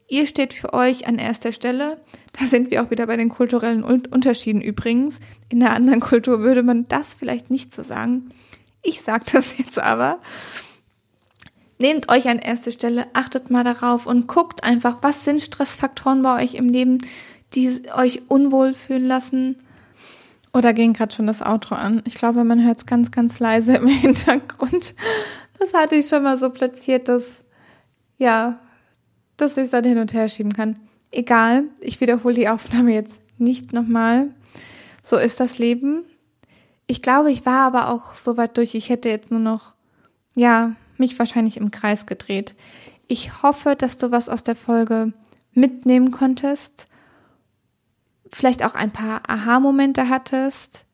ihr 0.08 0.26
steht 0.26 0.56
für 0.56 0.74
euch 0.74 1.06
an 1.06 1.20
erster 1.20 1.52
Stelle. 1.52 2.02
Da 2.34 2.46
sind 2.46 2.72
wir 2.72 2.84
auch 2.84 2.90
wieder 2.90 3.06
bei 3.06 3.16
den 3.16 3.30
kulturellen 3.30 3.84
Unterschieden 3.84 4.62
übrigens. 4.62 5.20
In 5.50 5.62
einer 5.62 5.76
anderen 5.76 6.00
Kultur 6.00 6.40
würde 6.40 6.64
man 6.64 6.88
das 6.88 7.14
vielleicht 7.14 7.52
nicht 7.52 7.76
so 7.76 7.84
sagen. 7.84 8.32
Ich 8.82 9.02
sage 9.02 9.26
das 9.32 9.56
jetzt 9.60 9.78
aber. 9.78 10.20
Nehmt 11.78 12.12
euch 12.12 12.28
an 12.28 12.40
erste 12.40 12.72
Stelle, 12.72 13.06
achtet 13.14 13.52
mal 13.52 13.64
darauf 13.64 14.08
und 14.08 14.28
guckt 14.28 14.64
einfach, 14.64 14.98
was 15.02 15.24
sind 15.24 15.44
Stressfaktoren 15.44 16.24
bei 16.24 16.44
euch 16.44 16.56
im 16.56 16.70
Leben, 16.70 16.98
die 17.54 17.84
euch 17.96 18.24
unwohl 18.30 18.74
fühlen 18.74 19.06
lassen. 19.06 19.58
Oder 20.58 20.74
ging 20.74 20.94
gerade 20.94 21.14
schon 21.14 21.28
das 21.28 21.44
Outro 21.44 21.76
an? 21.76 22.02
Ich 22.06 22.16
glaube, 22.16 22.44
man 22.44 22.66
hört 22.66 22.80
es 22.80 22.86
ganz, 22.88 23.12
ganz 23.12 23.40
leise 23.40 23.76
im 23.76 23.86
Hintergrund. 23.88 24.96
Das 25.60 25.72
hatte 25.72 25.96
ich 25.96 26.08
schon 26.08 26.24
mal 26.24 26.40
so 26.40 26.50
platziert, 26.50 27.08
dass, 27.08 27.44
ja, 28.18 28.60
dass 29.38 29.56
ich 29.58 29.66
es 29.66 29.70
dann 29.70 29.84
hin 29.84 30.00
und 30.00 30.14
her 30.14 30.28
schieben 30.28 30.54
kann. 30.54 30.78
Egal, 31.12 31.66
ich 31.80 32.02
wiederhole 32.02 32.34
die 32.34 32.50
Aufnahme 32.50 32.92
jetzt 32.92 33.22
nicht 33.38 33.72
nochmal. 33.72 34.30
So 35.04 35.18
ist 35.18 35.40
das 35.40 35.60
Leben. 35.60 36.06
Ich 36.88 37.04
glaube, 37.04 37.30
ich 37.30 37.46
war 37.46 37.62
aber 37.62 37.90
auch 37.90 38.16
so 38.16 38.36
weit 38.36 38.58
durch. 38.58 38.74
Ich 38.74 38.90
hätte 38.90 39.10
jetzt 39.10 39.30
nur 39.30 39.40
noch, 39.40 39.76
ja, 40.36 40.72
mich 40.98 41.20
wahrscheinlich 41.20 41.58
im 41.58 41.70
Kreis 41.70 42.08
gedreht. 42.08 42.56
Ich 43.08 43.44
hoffe, 43.44 43.76
dass 43.78 44.00
du 44.00 44.10
was 44.10 44.28
aus 44.28 44.42
der 44.42 44.56
Folge 44.56 45.14
mitnehmen 45.54 46.10
konntest. 46.10 46.88
Vielleicht 48.32 48.64
auch 48.64 48.76
ein 48.76 48.92
paar 48.92 49.22
Aha-Momente 49.28 50.10
hattest. 50.10 50.86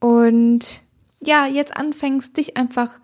Und 0.00 0.82
ja, 1.20 1.46
jetzt 1.46 1.76
anfängst, 1.76 2.36
dich 2.36 2.56
einfach 2.56 3.00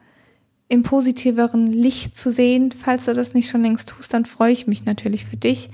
im 0.69 0.83
positiveren 0.83 1.67
Licht 1.67 2.19
zu 2.19 2.31
sehen. 2.31 2.73
Falls 2.73 3.07
du 3.07 3.15
das 3.15 3.35
nicht 3.35 3.49
schon 3.49 3.63
längst 3.63 3.89
tust, 3.89 4.13
dann 4.13 4.25
freue 4.27 4.53
ich 4.53 4.67
mich 4.67 4.85
natürlich 4.85 5.25
für 5.25 5.37
dich. 5.37 5.71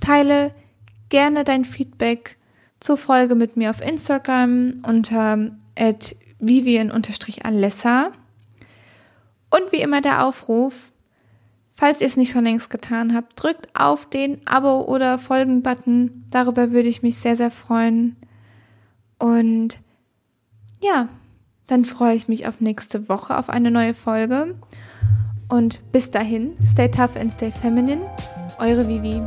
Teile 0.00 0.54
gerne 1.08 1.44
dein 1.44 1.64
Feedback 1.64 2.36
zur 2.80 2.96
Folge 2.96 3.34
mit 3.34 3.56
mir 3.56 3.70
auf 3.70 3.80
Instagram 3.80 4.74
unter 4.86 5.50
vivian-alessa. 6.38 8.12
Und 9.50 9.72
wie 9.72 9.80
immer 9.80 10.00
der 10.00 10.24
Aufruf, 10.26 10.92
falls 11.78 12.00
ihr 12.00 12.08
es 12.08 12.16
nicht 12.16 12.32
schon 12.32 12.42
längst 12.42 12.70
getan 12.70 13.14
habt, 13.14 13.40
drückt 13.40 13.68
auf 13.78 14.04
den 14.06 14.44
Abo- 14.46 14.82
oder 14.86 15.16
Folgen-Button. 15.16 16.24
Darüber 16.28 16.72
würde 16.72 16.88
ich 16.88 17.04
mich 17.04 17.18
sehr, 17.18 17.36
sehr 17.36 17.52
freuen. 17.52 18.16
Und 19.20 19.80
ja, 20.82 21.08
dann 21.68 21.84
freue 21.84 22.16
ich 22.16 22.26
mich 22.26 22.48
auf 22.48 22.60
nächste 22.60 23.08
Woche, 23.08 23.38
auf 23.38 23.48
eine 23.48 23.70
neue 23.70 23.94
Folge. 23.94 24.56
Und 25.48 25.80
bis 25.92 26.10
dahin, 26.10 26.54
stay 26.72 26.90
tough 26.90 27.16
and 27.16 27.32
stay 27.32 27.52
feminine. 27.52 28.02
Eure 28.58 28.88
Vivi. 28.88 29.22